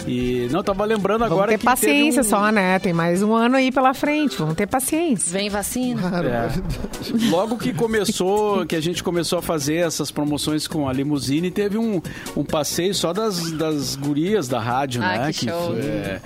[0.08, 2.40] E não tava lembrando Vamos agora ter que paciência teve um...
[2.40, 2.80] só, né?
[2.80, 4.36] Tem mais um ano aí pela frente.
[4.38, 5.32] Vamos ter paciência.
[5.32, 6.02] Vem vacina.
[6.26, 7.30] É.
[7.30, 11.78] Logo que começou, que a gente começou a fazer essas promoções com a limusine, teve
[11.78, 12.02] um,
[12.36, 15.34] um passeio só das, das gurias da rádio, Ah, né?
[15.34, 15.76] que show.
[15.78, 16.20] é,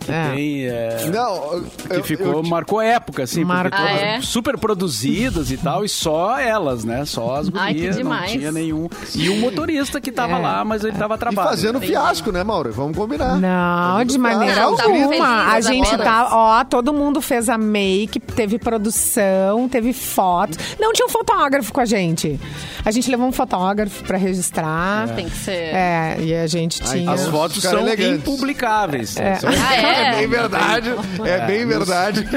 [0.00, 0.30] que É.
[0.34, 0.66] tem.
[0.66, 3.78] é, Não, que eu, ficou, eu- marcou época, assim, porque Marcou.
[3.78, 4.20] todas Ah, é?
[4.20, 7.04] super produzidas e tal, e só elas, né?
[7.04, 8.30] Só as Ai, que gurias, não demais.
[8.32, 8.88] tinha nenhum.
[9.14, 10.38] E o motorista que tava É.
[10.38, 12.72] lá, mas ele tava a E fazendo fiasco, né, Mauro?
[12.72, 13.21] Vamos combinar.
[13.40, 15.00] Não, de maneira Não, tá alguma.
[15.08, 15.20] felizes
[15.54, 16.04] A gente agora.
[16.04, 20.56] tá, ó, todo mundo fez a make, teve produção, teve foto.
[20.80, 22.38] Não tinha um fotógrafo com a gente.
[22.84, 25.08] A gente levou um fotógrafo pra registrar.
[25.14, 25.52] Tem que ser.
[25.74, 27.10] É, e a gente tinha.
[27.10, 28.18] As Os fotos são elegantes.
[28.28, 29.16] impublicáveis.
[29.16, 29.38] É.
[29.44, 30.16] Ah, É é?
[30.16, 30.94] bem verdade.
[31.24, 32.28] É bem verdade.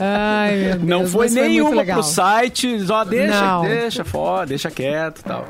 [0.00, 2.00] Ai, meu Deus, Não foi nenhuma legal.
[2.00, 3.62] pro site, ó, deixa, Não.
[3.62, 5.44] deixa fora, deixa quieto e tal.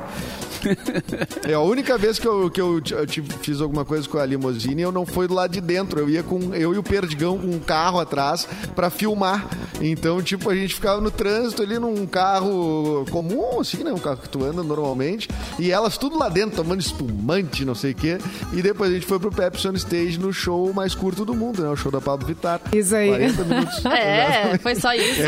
[1.48, 4.26] É a única vez que eu, que eu, eu tive- fiz alguma coisa com a
[4.26, 6.00] limusine, eu não fui do lado de dentro.
[6.00, 9.46] Eu ia com eu e o Perdigão com um carro atrás pra filmar.
[9.80, 13.92] Então, tipo, a gente ficava no trânsito ali num carro comum, assim, né?
[13.92, 15.28] Um carro que tu anda normalmente.
[15.58, 18.18] E elas tudo lá dentro, tomando espumante, não sei o quê.
[18.52, 21.62] E depois a gente foi pro Pepsi on Stage no show mais curto do mundo,
[21.62, 21.68] né?
[21.68, 22.60] O show da Pablo Vittar.
[22.72, 23.08] Isso aí.
[23.08, 23.84] 40 minutos.
[23.86, 25.20] É, foi só isso.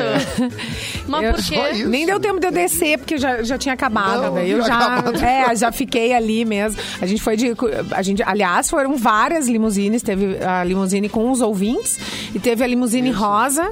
[1.07, 1.71] Mas Eu- por Só quê?
[1.77, 1.89] isso.
[1.89, 4.23] Nem deu tempo de eu descer, porque já, já tinha acabado.
[4.23, 5.19] Não, daí eu já já, acabado.
[5.25, 6.81] é, já fiquei ali mesmo.
[7.01, 7.53] A gente foi de.
[7.93, 10.03] A gente, aliás, foram várias limusines.
[10.03, 11.99] Teve a limusine com os ouvintes
[12.35, 13.71] e teve a limusine rosa.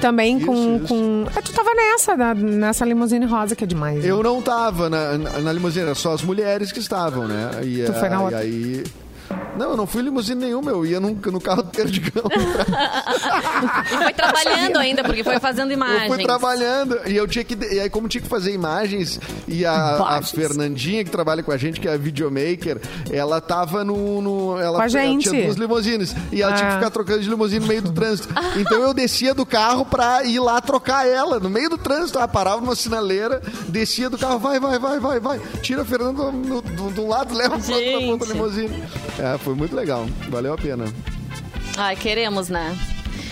[0.00, 0.76] Também Isso, com.
[0.76, 0.86] isso.
[0.88, 4.02] com é, tu tava nessa, na- nessa limusine rosa, que é demais.
[4.02, 4.10] né?
[4.10, 7.50] Eu não tava na, na, na limusine, era só as mulheres que estavam, né?
[7.62, 8.44] E, Tu foi na ah, outra?
[8.44, 8.84] E aí.
[9.56, 12.24] Não, eu não fui em limusine nenhuma, eu ia no, no carro do Perdigão.
[13.92, 16.02] E foi trabalhando ainda, porque foi fazendo imagens.
[16.08, 17.54] Eu fui trabalhando e eu tinha que.
[17.72, 20.22] E aí, como tinha que fazer imagens, e a, a.
[20.22, 24.20] Fernandinha, que trabalha com a gente, que é a videomaker, ela tava no.
[24.20, 25.28] no- ela, Com a ela gente.
[25.30, 26.14] tinha duas limusines.
[26.32, 26.78] E ela tinha que Ah.
[26.78, 28.28] ficar trocando de limusine no meio do trânsito.
[28.56, 31.38] Então eu descia do carro pra ir lá trocar ela.
[31.38, 35.20] No meio do trânsito, ela parava numa sinaleira, descia do carro, vai, vai, vai, vai,
[35.20, 35.40] vai.
[35.62, 38.36] Tira a Fernanda do, de um lado, leva pro outro, pra outra Gente.
[38.36, 38.84] limusine.
[39.18, 40.06] É, foi muito legal.
[40.28, 40.84] Valeu a pena.
[41.76, 42.76] Ai, queremos, né?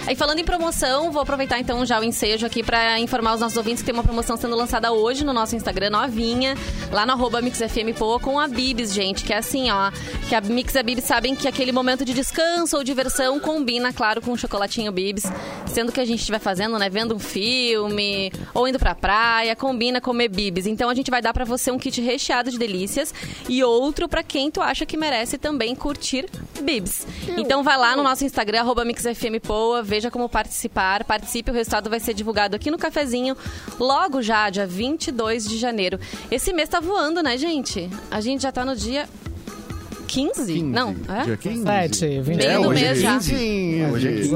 [0.04, 3.56] Aí falando em promoção, vou aproveitar então já o ensejo aqui pra informar os nossos
[3.56, 6.56] ouvintes que tem uma promoção sendo lançada hoje no nosso Instagram, novinha,
[6.90, 9.92] lá no arroba MixFMPoa com a Bibis, gente, que é assim, ó,
[10.28, 13.92] que a Mix e a Bibis sabem que aquele momento de descanso ou diversão combina,
[13.92, 15.24] claro, com o chocolatinho Bibis,
[15.66, 20.00] sendo que a gente estiver fazendo, né, vendo um filme ou indo pra praia, combina
[20.00, 20.66] comer Bibis.
[20.66, 23.14] Então a gente vai dar pra você um kit recheado de delícias
[23.48, 26.26] e outro pra quem tu acha que merece também curtir
[26.60, 27.06] Bibs.
[27.36, 32.00] Então vai lá no nosso Instagram, arroba MixFMPoa, veja como participar, participe, o resultado vai
[32.00, 33.36] ser divulgado aqui no cafezinho
[33.78, 36.00] logo já, dia 22 de janeiro.
[36.30, 37.90] Esse mês tá voando, né, gente?
[38.10, 39.06] A gente já tá no dia
[40.08, 40.46] 15?
[40.46, 40.62] 15.
[40.62, 41.24] Não, é?
[41.24, 41.62] Dia 15.
[41.62, 43.12] Sete, vinte Meio do hoje mês é já.
[43.18, 43.84] 15.
[43.92, 44.32] Hoje é 15.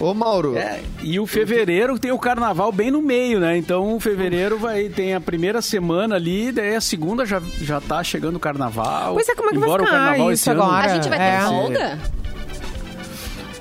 [0.00, 0.56] Ô, Mauro.
[0.56, 3.56] É, e o fevereiro tem o carnaval bem no meio, né?
[3.56, 8.02] Então o fevereiro vai tem a primeira semana ali, daí a segunda já, já tá
[8.02, 9.14] chegando o carnaval.
[9.14, 10.84] Pois é, como é que vai Embora ficar o carnaval isso ano- agora?
[10.90, 11.40] A gente vai ter É.
[11.40, 11.98] folga?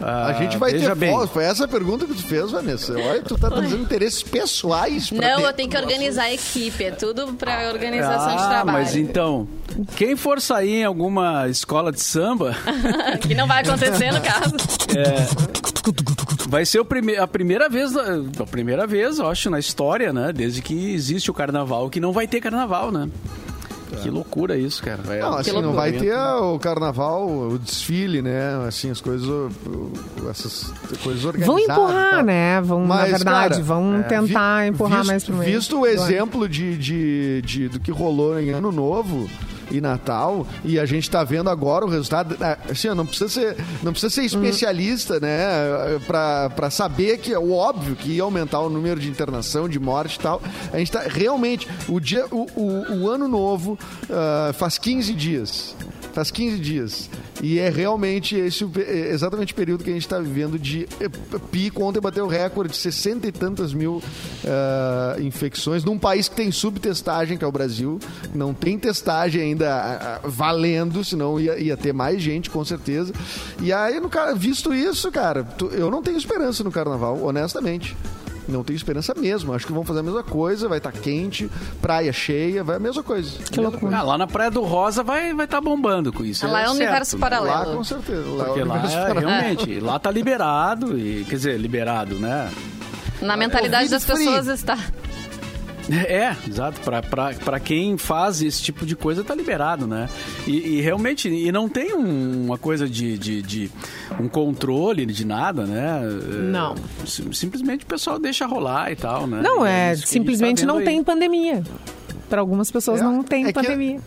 [0.02, 1.28] Ah, A gente vai ter bem.
[1.28, 2.93] Foi essa a pergunta que tu fez, Vanessa.
[2.93, 6.84] Olha, tu tá trazendo interesses pessoais pra Não, ter- eu tenho que organizar a equipe,
[6.84, 8.72] é tudo pra organização de Ah, trabalho.
[8.78, 9.47] mas então,
[9.95, 12.56] quem for sair em alguma escola de samba,
[13.22, 14.56] que não vai acontecer no caso.
[16.49, 20.32] vai ser o prime a primeira vez, a primeira vez, eu acho, na história, né?
[20.34, 23.10] Desde que existe o carnaval, que não vai ter carnaval, né?
[23.98, 25.00] Que loucura isso, cara.
[25.04, 28.66] Vai- Não, assim, não vai ter o carnaval, o desfile, né?
[28.68, 29.28] Assim, as coisas,
[30.30, 30.72] essas
[31.04, 31.46] coisas organizadas.
[31.46, 32.62] Vão e empurrar, né?
[32.62, 35.52] Vão, na Mas, verdade, cara, vão é, tentar vi- empurrar visto, mais pro meio.
[35.56, 39.30] Visto o exemplo de, de, de- do que rolou em Ano Novo
[39.72, 42.38] e Natal, e a gente tá vendo agora o resultado.
[42.44, 46.00] é, Assim, não precisa ser, não precisa ser especialista, né?
[46.06, 49.80] Pra, pra saber que é o óbvio que ia aumentar o número de internação, de
[49.80, 50.42] morte e tal.
[50.72, 51.68] A gente tá realmente.
[51.88, 53.78] O, dia, o, o, o Ano Novo
[54.10, 55.76] ah, faz 15 dias.
[56.14, 57.09] Faz 15 dias.
[57.41, 61.09] E é realmente esse é exatamente o período que a gente está vivendo de eh,
[61.51, 61.84] pico.
[61.84, 64.01] Ontem bateu o recorde de 60 e tantas mil
[64.45, 67.99] ah, infecções num país que tem subtestagem, que é o Brasil.
[68.34, 73.14] Não tem testagem ainda ah, ah, valendo, senão ia, ia ter mais gente, com certeza.
[73.62, 77.95] E aí, no, visto isso, cara, eu não tenho esperança no carnaval, honestamente.
[78.48, 79.54] Não tenho esperança mesmo.
[79.54, 81.50] Acho que vão fazer a mesma coisa, vai estar quente,
[81.82, 83.38] praia cheia, vai a mesma coisa.
[83.44, 83.98] Que loucura.
[83.98, 86.46] Ah, lá na Praia do Rosa vai vai estar bombando com isso.
[86.48, 87.20] Lá é um certo, universo né?
[87.22, 87.70] paralelo.
[87.70, 88.30] Lá com certeza.
[88.30, 89.30] Lá, Porque é o lá universo é, paralelo.
[89.30, 92.52] realmente, lá tá liberado e quer dizer, liberado, né?
[93.22, 94.78] Na mentalidade das pessoas está.
[96.08, 96.80] É, exato.
[97.44, 100.08] Pra quem faz esse tipo de coisa, tá liberado, né?
[100.48, 103.72] E, e realmente, e não tem um- uma coisa de, de, de
[104.20, 106.02] um controle de nada, né?
[106.52, 106.74] Não.
[106.74, 109.42] É, sim- simplesmente o pessoal deixa rolar e tal, né?
[109.44, 111.04] Não, é, que a gente simplesmente tá não vendo tem aí.
[111.06, 111.64] pandemia.
[112.30, 114.00] Para algumas pessoas É, não tem é que- pandemia.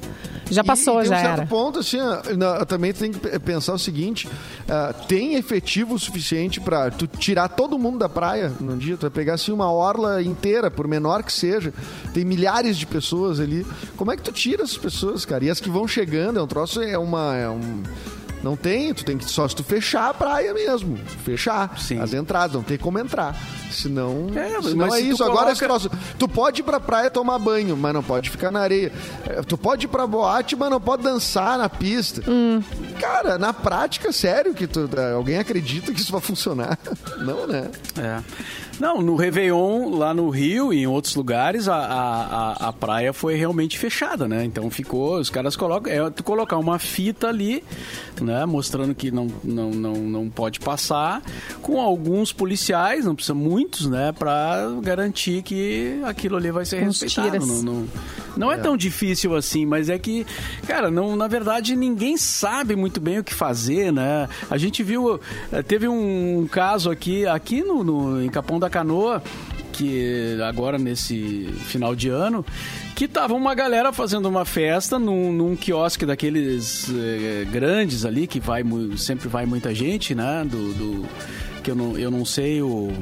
[0.51, 1.47] Já passou, e já um certo era.
[1.47, 1.97] ponto, assim,
[2.37, 4.29] na- também tem que pe- pensar o seguinte:
[4.69, 8.97] ah, tem efetivo suficiente para tu tirar todo mundo da praia num dia?
[8.97, 11.73] Tu vai pegar assim uma orla inteira, por menor que seja,
[12.13, 13.67] tem milhares de pessoas ali.
[13.97, 15.45] Como é que tu tira essas pessoas, cara?
[15.45, 17.37] E as que vão chegando, é um troço, é uma.
[17.37, 17.83] É um,
[18.45, 20.99] Não tem, tu tem que só se tu fechar a praia mesmo.
[21.25, 21.99] Fechar Sim.
[21.99, 23.35] as entradas, não tem como entrar.
[23.71, 25.25] Senão, É, senão mas é se isso.
[25.25, 26.15] Agora esse coloca- troço.
[26.19, 28.93] Tu pode ir pra praia tomar banho, mas não pode ficar na areia.
[29.27, 32.23] É, Tu pode ir pra boate, mas não pode dançar na pista.
[33.01, 36.79] Cara, na prática, sério que tu, alguém acredita que isso vai funcionar?
[37.25, 37.71] Não, né?
[37.99, 38.21] É.
[38.79, 42.23] Não, no Réveillon, lá no Rio e em outros lugares, a, a,
[42.67, 44.45] a, a praia foi realmente fechada, né?
[44.45, 47.63] Então ficou, os caras colocam, é tu colocar uma fita ali,
[48.21, 48.34] né?
[48.47, 51.23] Mostrando que não, não, não, não pode passar,
[51.63, 54.13] com alguns policiais, não precisa muitos, né?
[54.13, 57.39] Pra garantir que aquilo ali vai ser Uns respeitado.
[57.45, 57.63] tiras.
[57.63, 57.89] Não, não,
[58.37, 58.57] não é.
[58.57, 60.27] tão difícil assim, mas é que,
[60.67, 64.29] cara, não, na verdade ninguém sabe muito bem o que fazer, né?
[64.51, 65.21] A gente viu,
[65.53, 69.23] eh, teve um caso aqui, aqui no, no- em Capão da Canoa,
[69.73, 72.45] que agora nesse final de ano,
[72.95, 78.39] que tava uma galera fazendo uma festa num, num quiosque daqueles eh, grandes ali, que
[78.41, 78.63] vai
[78.97, 80.45] sempre vai muita gente, né?
[80.49, 81.09] Do, do-
[81.63, 82.93] que eu não, eu não sei o.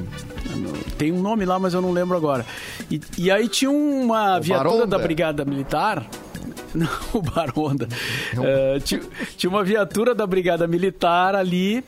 [0.97, 2.45] Tem um nome lá, mas eu não lembro agora.
[2.89, 4.87] E, e aí tinha uma viatura Baronda?
[4.87, 6.05] da Brigada Militar.
[6.73, 7.87] Não, o Baronda.
[8.35, 8.99] Eh, tinha,
[9.37, 11.83] tinha uma viatura da Brigada Militar ali.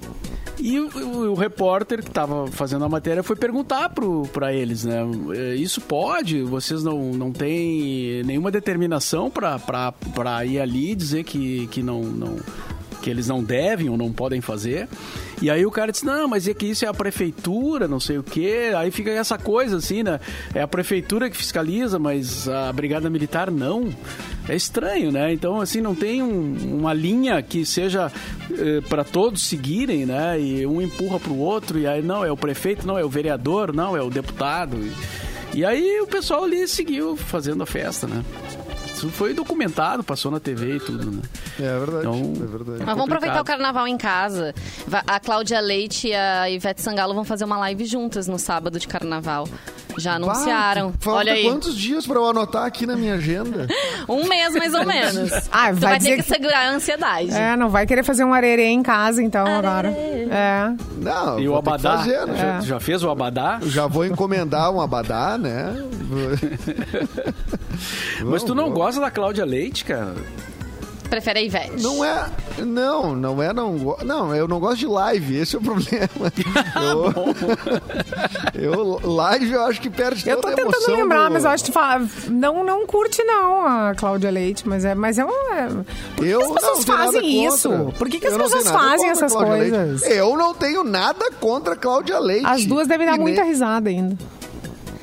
[0.58, 3.91] E o, o- o repórter que estava fazendo a matéria foi perguntar
[4.32, 5.01] para eles, né?
[5.36, 6.41] eh, Isso pode?
[6.43, 12.36] Vocês não, não têm nenhuma determinação para ir ali e dizer que, que não, não
[13.01, 14.88] que eles não devem ou não podem fazer.
[15.42, 18.18] E aí o cara disse, não, mas é que isso é a prefeitura, não sei
[18.18, 18.72] o quê.
[18.76, 20.20] Aí fica essa coisa assim, né?
[20.54, 23.90] É a prefeitura que fiscaliza, mas a brigada militar não.
[24.48, 25.34] É estranho, né?
[25.34, 28.12] Então, assim, não tem um- uma linha que seja
[28.90, 30.40] para todos seguirem, né?
[30.40, 33.10] E um empurra para o outro, e aí não, é o prefeito, não, é o
[33.10, 34.78] vereador, não, é o deputado.
[35.54, 38.24] E, e aí o pessoal ali seguiu fazendo a festa, né?
[38.96, 41.22] Isso foi documentado, passou na TV e tudo, né?
[41.60, 42.08] É verdade.
[42.08, 42.78] Então- é verdade.
[42.80, 44.56] Mas vamos aproveitar o carnaval em casa.
[45.06, 48.88] A Cláudia Leite e a Ivete Sangalo vão fazer uma live juntas no sábado de
[48.88, 49.48] carnaval.
[49.98, 50.89] Já anunciaram.
[50.91, 51.43] Bah, falta Olha aí.
[51.43, 53.68] quantos dias pra eu anotar aqui na minha agenda?
[54.10, 55.32] Um mês mais ou menos.
[55.52, 57.32] Ah, tu vai vai ter que que- segurar a ansiedade.
[57.34, 59.89] É, não vai querer fazer um arerê em casa, então, agora.
[59.89, 60.74] É.
[60.98, 61.98] Não, E o Abadá?
[61.98, 62.36] fazer, né?
[62.38, 63.60] já, já fez o Abadá?
[63.64, 65.74] Já vou encomendar um abadá, né?
[68.24, 70.16] Mas tu não gosta da Cláudia Leite, cara?
[71.10, 71.84] Prefere a Ivete.
[71.84, 72.26] Não é.
[72.66, 73.54] Não, não é.
[73.54, 76.10] Não, não, eu não gosto de live, esse é o problema.
[78.56, 78.72] Eu,
[79.04, 81.64] eu- live eu acho que perde Eu tô tentando emoção lembrar, do- mas eu acho
[81.64, 85.30] que fala, não, não curte não a Cláudia Leite, mas é, mas é um...
[85.54, 85.68] É,
[86.16, 87.56] por que Eu as pessoas não tenho nada fazem contra.
[87.56, 87.94] isso?
[87.98, 90.02] Por que, que as Eu pessoas fazem essas coisas?
[90.02, 90.18] Leite.
[90.18, 92.46] Eu não tenho nada contra a Cláudia Leite.
[92.48, 94.18] As duas devem dar E muita nem- risada ainda.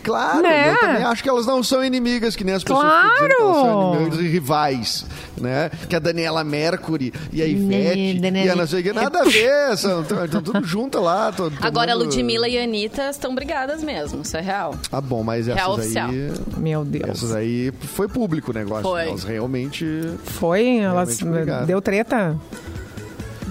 [0.03, 0.70] Claro, Né?
[0.72, 3.12] eu também acho que elas não são inimigas, que nem as pessoas Claro!
[3.14, 5.07] dizendo que elas são inimigas e rivais,
[5.40, 5.70] né?
[5.88, 9.20] Que a Daniela Mercury e a Ivete Né, e a não sei o que, nada
[9.20, 11.32] a ver, são, estão tudo junto lá.
[11.61, 14.74] Agora, a mundo- Ludmilla e a Anitta estão brigadas mesmo, isso é real.
[14.90, 16.09] Ah, bom, mas Real essas oficial.
[16.11, 16.32] aí...
[16.57, 17.09] Meu Deus.
[17.09, 18.82] Essas aí foi público o negócio.
[18.82, 19.09] Foi.
[19.09, 19.86] Elas realmente
[20.24, 21.18] Foi, elas
[21.66, 22.36] deu treta.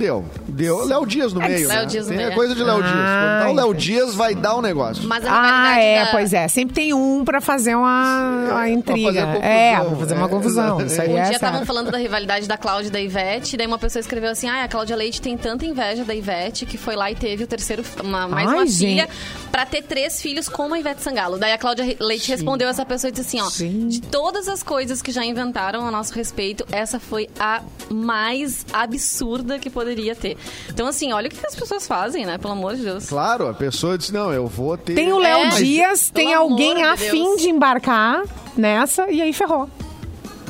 [0.01, 0.25] Deu.
[0.47, 1.67] Deu Léo Dias no É meio.
[1.67, 1.85] Léo né?
[1.85, 2.35] Dias no Tem meio.
[2.35, 2.93] coisa de Léo Dias.
[2.95, 3.73] Quando tá o Léo.
[3.73, 5.03] Dias vai dar um negócio.
[5.07, 6.47] Mas a Ah, é, da- pois é.
[6.47, 9.07] Sempre tem um pra fazer uma, É, a pra intriga.
[9.25, 10.81] fazer é, pra fazer uma É, confusão.
[10.85, 13.67] Isso aí Um é dia estavam falando da rivalidade da Cláudia e da Ivete, daí
[13.67, 16.95] uma pessoa escreveu assim: ah, a Cláudia Leite tem tanta inveja da Ivete que foi
[16.95, 18.77] lá e teve o terceiro, uma, mais Ai, uma gente.
[18.77, 19.09] filha
[19.51, 21.37] pra ter três filhos com a Ivete Sangalo.
[21.37, 23.87] Daí a Cláudia Leite respondeu essa pessoa e disse assim: ó, Sim.
[23.87, 29.59] de todas as coisas que já inventaram a nosso respeito, essa foi a mais absurda
[29.59, 30.37] que poderia ter.
[30.69, 32.37] Então, assim, olha o que as pessoas fazem, né?
[32.37, 33.07] Pelo amor de Deus.
[33.07, 34.95] Claro, a pessoa disse, não, eu vou ter...
[34.95, 37.41] Tem o Léo É, Dias, tem pelo alguém de a fim Deus.
[37.41, 38.23] de embarcar
[38.55, 39.69] nessa e aí ferrou.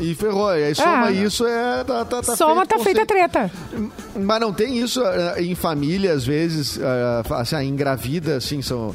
[0.02, 0.54] E ferrou.
[0.58, 1.14] E aí soma É.
[1.14, 1.84] isso, é...
[1.84, 3.32] Tá, tá, tá Soma, feito tá feita a conceito.
[3.32, 3.52] treta.
[4.20, 8.94] Mas não tem isso eh, em família, às vezes, eh, assim, ah, engravida, assim, são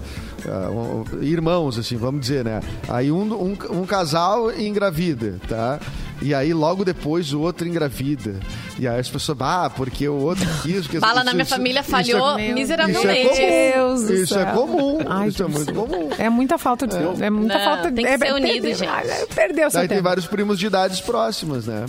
[0.48, 2.60] ah, um- irmãos, assim, vamos dizer, né?
[2.88, 5.78] Aí um, um, um casal engravida, tá?
[6.22, 8.36] E aí logo depois o outro engravida.
[8.78, 10.82] E aí as pessoas, ah, porque o outro quis...
[10.82, 13.32] Porque Bala isso- na minha isso- família isso falhou é- Meu miseravelmente.
[13.32, 14.98] Isso é Deus do Isso é comum.
[15.06, 16.08] Ai, isso é muito comum.
[16.18, 16.96] É muita falta de.
[16.96, 18.88] É, muita Não, falta tem que é, ser unido, perdeu, gente.
[18.88, 21.84] ah, Perdeu seu Daí tem vários primos de idades próximas, né?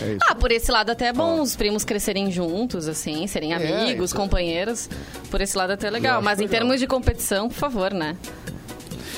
[0.00, 0.18] É isso.
[0.28, 4.16] Ah, por esse lado até é bom os primos crescerem juntos, assim, serem amigos, isso.
[4.16, 4.88] companheiros.
[5.30, 6.20] Por esse lado até é legal.
[6.22, 6.58] Mas em legal.
[6.60, 8.16] termos de competição, por favor, né?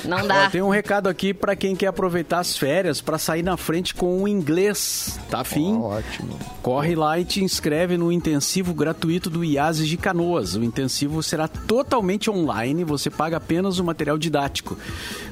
[0.07, 0.45] Não dá.
[0.45, 3.93] Ó, tem um recado aqui pra quem quer aproveitar as férias pra sair na frente
[3.93, 5.19] com o inglês.
[5.29, 5.75] Tá afim?
[5.77, 6.37] Ó, ótimo.
[6.61, 10.55] Corre lá e te inscreve no intensivo gratuito do IASES de Canoas.
[10.55, 14.77] O intensivo será totalmente online, você paga apenas o material didático.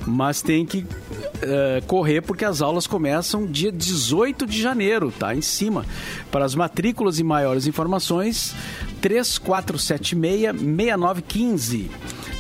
[0.05, 0.85] Mas tem que
[1.41, 5.33] eh, correr porque as aulas começam dia 18 de janeiro, tá?
[5.33, 5.85] Em cima.
[6.31, 8.53] Para as matrículas e maiores informações,
[9.03, 11.89] 3476-6915.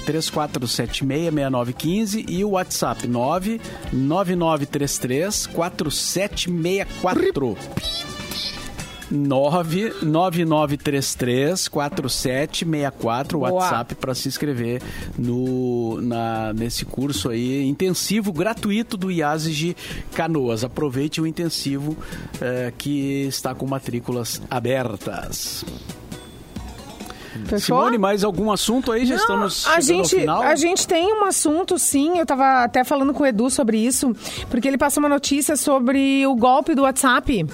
[0.05, 7.57] 3476-6915 e o WhatsApp 99933 4764.
[9.11, 13.51] 99933 4764 Boa.
[13.51, 14.81] WhatsApp para se inscrever
[15.17, 19.11] no, na, nesse curso aí intensivo gratuito do
[19.53, 19.75] de
[20.15, 20.63] Canoas.
[20.63, 21.95] Aproveite o intensivo
[22.41, 25.63] eh, que está com matrículas abertas.
[27.45, 27.77] Fechou?
[27.77, 29.05] Simone, mais algum assunto aí?
[29.05, 30.41] Já Não, estamos a gente, final.
[30.41, 32.17] A gente tem um assunto, sim.
[32.17, 34.15] Eu tava até falando com o Edu sobre isso,
[34.49, 37.45] porque ele passou uma notícia sobre o golpe do WhatsApp,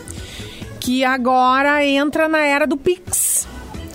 [0.79, 3.47] que agora entra na era do Pix.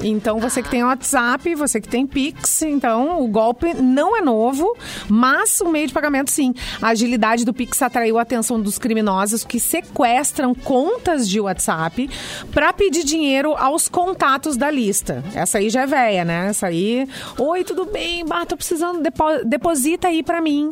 [0.03, 4.77] Então, você que tem WhatsApp, você que tem Pix, então o golpe não é novo,
[5.09, 6.53] mas o meio de pagamento sim.
[6.83, 12.11] A agilidade do Pix atraiu a atenção dos criminosos que sequestram contas de WhatsApp
[12.53, 15.25] para pedir dinheiro aos contatos da lista.
[15.35, 16.49] Essa aí já é velha, né?
[16.49, 18.25] Essa aí, oi, tudo bem?
[18.27, 20.71] Bah, tô precisando, depo- deposita aí para mim.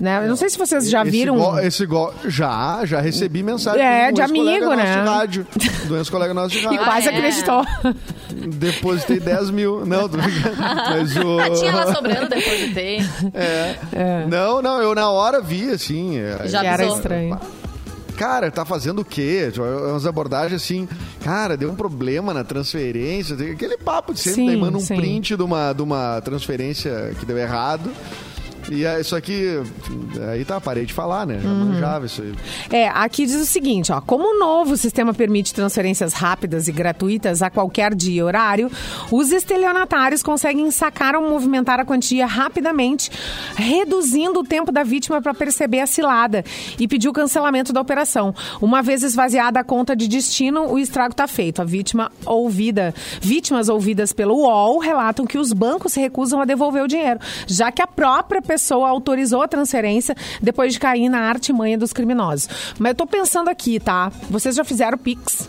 [0.00, 0.24] Né?
[0.24, 1.36] Eu não sei se vocês já Esse viram.
[1.36, 3.80] go- Esse go- já, já recebi mensagem.
[3.80, 5.02] É, um de amigo, nosso né?
[5.02, 5.46] De rádio,
[5.86, 6.84] do ex-colega nosso de E rádio.
[6.84, 7.16] quase é.
[7.16, 7.64] acreditou.
[8.56, 9.86] Depositei 10 mil.
[9.86, 10.56] Não, tô brincando.
[10.58, 11.38] Mas o...
[11.38, 12.98] Ah, tinha lá sobrando, depositei.
[13.34, 14.26] É.
[14.28, 16.18] Não, não, eu na hora vi, assim.
[16.18, 17.38] é, Já Que era estranho.
[18.16, 19.48] Cara, tá fazendo o quê?
[19.52, 20.88] Tipo, Umas abordagens assim,
[21.24, 23.34] cara, deu um problema na transferência.
[23.34, 24.94] Aquele papo de sempre, Sim, daí manda um sim.
[24.96, 27.90] print de uma, de uma transferência que deu errado.
[28.70, 29.60] E é isso aqui,
[30.30, 31.40] aí tá, parei de falar, né?
[31.42, 31.64] Já Uhum.
[31.66, 32.32] manjava isso aí.
[32.70, 37.42] É, aqui diz o seguinte, ó, como o novo sistema permite transferências rápidas e gratuitas
[37.42, 38.70] a qualquer dia e horário,
[39.10, 43.10] os estelionatários conseguem sacar ou movimentar a quantia rapidamente,
[43.56, 46.44] reduzindo o tempo da vítima para perceber a cilada
[46.78, 48.34] e pedir o cancelamento da operação.
[48.60, 51.60] Uma vez esvaziada a conta de destino, o estrago está feito.
[51.60, 56.82] A vítima ouvida, vítimas ouvidas pelo UOL relatam que os bancos se recusam a devolver
[56.82, 61.78] o dinheiro, já que a própria pessoa autorizou a transferência depois de cair na artimanha
[61.78, 62.48] dos criminosos.
[62.78, 64.12] Mas eu tô pensando aqui, tá?
[64.28, 65.48] Vocês já fizeram Pix?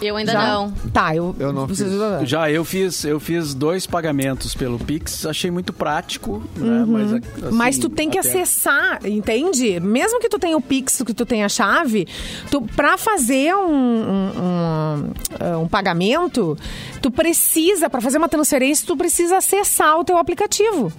[0.00, 0.46] Eu ainda Já?
[0.46, 0.70] não.
[0.92, 1.78] Tá, eu, Eu não fiz.
[1.78, 6.84] já- Já eu fiz, eu fiz dois pagamentos pelo Pix, achei muito prático, né?
[6.86, 7.52] Mas, assim, Uhum.
[7.52, 9.80] Mas tu tem que até- acessar, entende?
[9.80, 12.06] Mesmo que tu tenha o Pix, que tu tenha a chave,
[12.50, 14.32] tu, pra fazer um, um,
[15.56, 16.58] um, um pagamento,
[17.00, 20.92] tu precisa, pra fazer uma transferência, tu precisa acessar o teu aplicativo.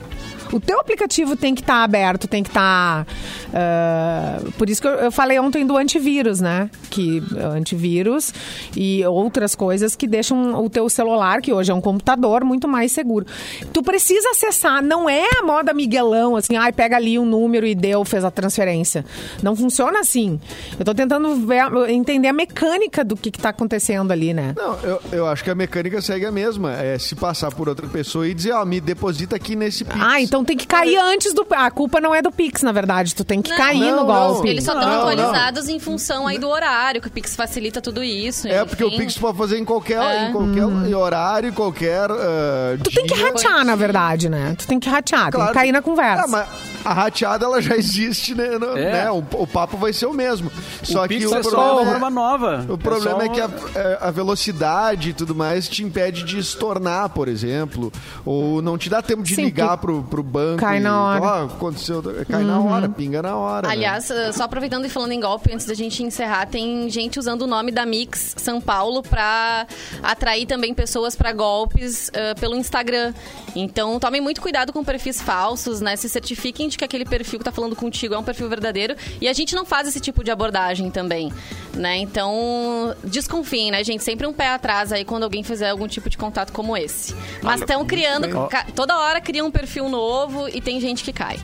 [0.51, 3.05] O teu aplicativo tem que estar aberto, tem que estar.
[3.53, 6.69] ah, por isso que eu, eu falei ontem do antivírus, né?
[6.89, 7.21] Que
[7.55, 8.33] antivírus
[8.75, 12.91] e outras coisas que deixam o teu celular, que hoje é um computador, muito mais
[12.91, 13.25] seguro.
[13.73, 17.75] Tu precisa acessar, não é a moda Miguelão, assim, ai, pega ali um número e
[17.75, 19.05] deu, fez a transferência.
[19.43, 20.39] Não funciona assim.
[20.79, 24.53] Eu tô tentando ver- entender a mecânica do que, que tá acontecendo ali, né?
[24.55, 26.73] Não, eu, eu acho que a mecânica segue a mesma.
[26.73, 29.97] É se passar por outra pessoa e dizer, ó, me deposita aqui nesse Pix.
[29.99, 31.45] Ah, então tem que cair antes do.
[31.51, 33.13] A culpa não é do Pix, na verdade.
[33.15, 34.41] Tu tem que Não, cair não, no golpe.
[34.41, 34.47] não.
[34.47, 35.07] Eles só estão Não, não.
[35.09, 38.47] atualizados em função aí do horário, que o Pix facilita tudo isso.
[38.47, 38.97] É, porque o enfim.
[38.99, 40.29] Pix tu pode fazer em qualquer, É.
[40.29, 43.25] em qualquer horário, em qualquer ah, Tu tem que dia.
[43.27, 44.55] ratear, na verdade, né?
[44.57, 46.23] Tu tem que ratear, tem que cair na conversa.
[46.25, 46.47] Ah, mas
[46.85, 48.57] a rateada, ela já existe, né?
[48.57, 48.91] No- É.
[48.91, 49.11] né?
[49.11, 50.51] O, o papo vai ser o mesmo.
[50.83, 52.65] Só o que Pix o é só problema uma é- forma nova.
[52.69, 56.39] O problema é, só que a, é, a velocidade e tudo mais te impede de
[56.39, 57.91] estornar, por exemplo.
[58.25, 60.59] Ou não te dá tempo de Sim, ligar que pro, pro banco.
[60.59, 61.21] cai e, na hora.
[61.21, 62.03] Ó, aconteceu.
[62.29, 63.67] Cai na hora, pinga na hora.
[63.67, 63.73] né?
[63.73, 67.43] Aliás, eh, só aproveitando e falando em golpe, antes da gente encerrar, tem gente usando
[67.43, 69.65] o nome da Mix São Paulo pra
[70.03, 73.13] atrair também pessoas pra golpes eh, pelo Instagram.
[73.55, 75.95] Então, tomem muito cuidado com perfis falsos, né?
[75.95, 78.95] Se certifiquem de que aquele perfil que tá falando contigo é um perfil verdadeiro.
[79.19, 81.31] E a gente não faz esse tipo de abordagem também,
[81.77, 81.97] né?
[81.97, 84.03] Então, desconfiem, né, gente?
[84.03, 87.15] Sempre um pé atrás aí quando alguém fizer algum tipo de contato como esse.
[87.41, 91.39] Mas estão criando, ca- toda hora criam um perfil novo e tem gente que cai.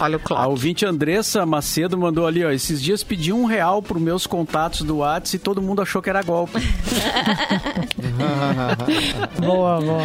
[0.00, 2.50] Olha o A ouvinte Andressa Macedo mandou ali, ó.
[2.50, 6.10] Esses dias pedi um real pros meus contatos do WhatsApp e todo mundo achou que
[6.10, 6.58] era golpe.
[9.38, 10.02] Boa, boa.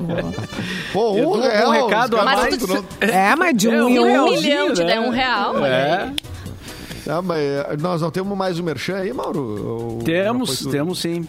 [0.92, 1.70] Pô, um um real.
[1.70, 2.56] recado a mais?
[2.56, 4.24] tu É, mas de É, um um em um.
[4.26, 4.74] Um milhão né?
[4.84, 6.12] der um real, olha É.
[7.14, 9.66] Ah, mas eh, nós não temos mais o Merchan aí, Mauro?
[9.66, 11.26] Ou Temos, temos sim.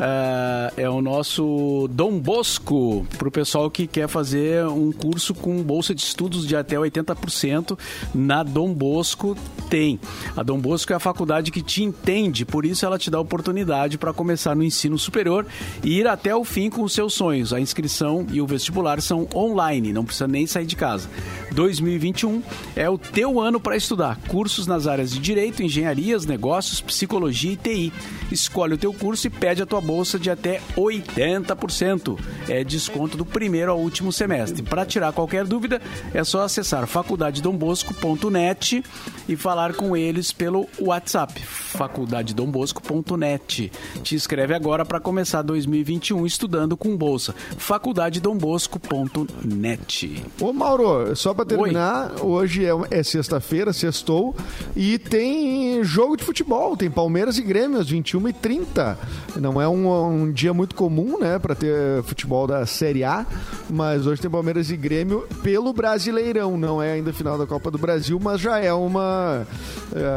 [0.00, 5.62] Ah, é o nosso Dom Bosco, para o pessoal que quer fazer um curso com
[5.62, 7.78] bolsa de estudos de até 80%.
[8.14, 9.36] Na Dom Bosco
[9.68, 10.00] tem.
[10.36, 13.98] A Dom Bosco é a faculdade que te entende, por isso ela te dá oportunidade
[13.98, 15.46] para começar no ensino superior
[15.82, 17.52] e ir até o fim com os seus sonhos.
[17.52, 21.08] A inscrição e o vestibular são online, não precisa nem sair de casa.
[21.52, 22.42] 2021
[22.76, 24.18] é o teu ano para estudar.
[24.28, 27.92] Cursos nas áreas de direito, engenharias, negócios, psicologia e TI.
[28.30, 32.18] Escolhe o teu curso e pede a tua bolsa de até 80%.
[32.48, 34.62] É desconto do primeiro ao último semestre.
[34.62, 35.80] Para tirar qualquer dúvida,
[36.12, 38.84] é só acessar faculdadedombosco.net
[39.28, 43.72] e falar com eles pelo WhatsApp, faculdadedombosco.net.
[44.02, 47.34] Te inscreve agora para começar 2021 estudando com bolsa.
[47.56, 50.24] faculdadedombosco.net.
[50.40, 54.36] Ô, Mauro, só pra terminar, hoje é, é sexta-feira, sextou,
[54.76, 58.96] e tem jogo de futebol, tem Palmeiras e Grêmio às 21h30.
[59.36, 63.26] Não é um, um dia muito comum, né, pra ter futebol da Série A,
[63.70, 66.56] mas hoje tem Palmeiras e Grêmio pelo Brasileirão.
[66.56, 69.46] Não é ainda final da Copa do Brasil, mas já é uma...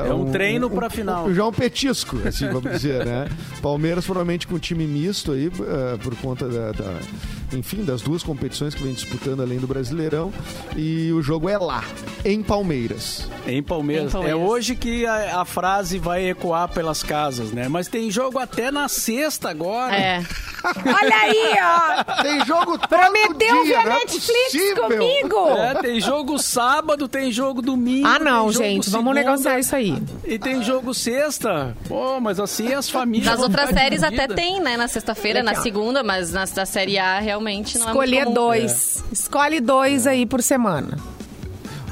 [0.08, 1.34] É um treino pra final.
[1.34, 3.30] Já um petisco, assim, vamos dizer, né?
[3.62, 7.00] Palmeiras provavelmente com time misto aí, eh, por conta da, da-
[7.54, 10.32] enfim, das duas competições que vem disputando além do Brasileirão.
[10.76, 11.84] E o jogo é lá,
[12.24, 13.28] em Palmeiras.
[13.48, 14.10] Em Palmeiras.
[14.10, 14.40] Em Palmeiras.
[14.40, 17.68] É hoje que a, a frase vai ecoar pelas casas, né?
[17.68, 19.96] Mas tem jogo até na sexta agora.
[19.96, 20.24] É.
[20.86, 22.22] Olha aí, ó.
[22.22, 24.84] Tem jogo todo Prometeu dia, ver não é Netflix possível.
[24.84, 25.50] comigo.
[25.58, 28.08] É, tem jogo sábado, tem jogo domingo.
[28.08, 28.90] Ah, não, tem jogo gente.
[28.92, 30.04] Vamos segunda, negociar isso aí.
[30.24, 31.76] E tem jogo sexta.
[31.88, 33.26] Pô, mas assim as famílias.
[33.32, 34.78] Nas outras séries até tem, né?
[34.78, 38.48] Na sexta-feira, na segunda, mas na, da Série A realmente não é Escolher muito comum.
[38.48, 39.04] dois.
[39.12, 40.98] Escolhe dois aí por semana.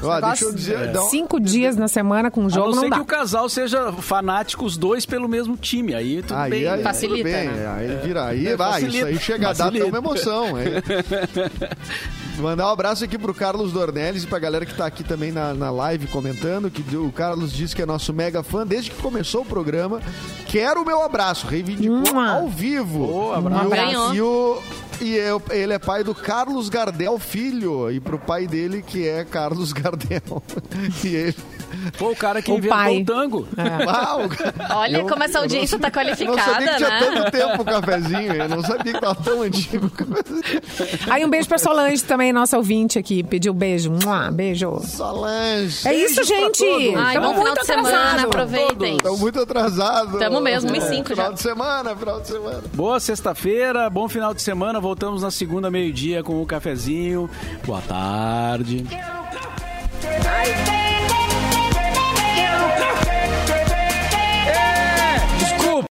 [0.02, 0.92] Ó, deixa eu dizer...
[0.92, 2.96] dá um- Cinco dias na semana com A jogo não não ser dá.
[2.96, 5.94] que o casal seja fanático, os dois pelo mesmo time.
[5.94, 6.66] Aí tudo Aí, bem.
[6.66, 7.66] aí, Facilita, tudo bem, né?
[7.76, 8.24] Aí vira.
[8.24, 8.96] Aí, É, vai, facilita.
[8.96, 9.88] isso aí chega a dar até Facilita.
[9.88, 10.56] uma emoção.
[10.56, 10.66] aí.
[12.40, 15.52] Mandar um abraço aqui pro Carlos Dornelles e pra galera que tá aqui também na,
[15.52, 19.42] na live comentando, que o Carlos disse que é nosso mega fã desde que começou
[19.42, 20.00] o programa.
[20.46, 22.30] Quero o meu abraço, reivindicou Mua.
[22.30, 23.04] ao vivo.
[23.04, 23.64] Ô, abraço.
[23.64, 24.14] E o- Ganhou.
[24.14, 24.62] E, o,
[25.00, 29.24] e eu- ele é pai do Carlos Gardel Filho, e pro pai dele que é
[29.24, 30.42] Carlos Gardel.
[31.04, 31.36] e ele...
[31.98, 33.02] Pô, o cara que O inventou pai.
[33.02, 33.48] o tango.
[33.86, 34.20] Uau,
[34.78, 36.98] Olha eu- como essa audiência tá sabia- qualificada, Eu não sabia que tinha né?
[37.00, 38.32] tanto tempo o cafezinho.
[38.34, 40.60] Eu não sabia que tava tão antigo o cafezinho.
[41.10, 43.22] Aí um beijo pra Solange também, nossa ouvinte aqui.
[43.22, 43.90] Pediu beijo.
[43.90, 44.80] Mua, beijo.
[44.84, 45.86] Solange.
[45.88, 46.64] É isso, gente.
[46.96, 48.24] Ai, Tamo bom final muito de semana, atrasado.
[48.26, 48.96] aproveitem.
[48.96, 50.18] Estão muito atrasados.
[50.18, 51.32] Tamo mesmo, 1h05 Final já.
[51.32, 52.62] de semana, final de semana.
[52.74, 54.80] Boa sexta-feira, bom final de semana.
[54.80, 57.28] Voltamos na segunda, meio-dia, com o cafezinho.
[57.64, 58.86] Boa tarde.
[60.26, 60.89] Ai,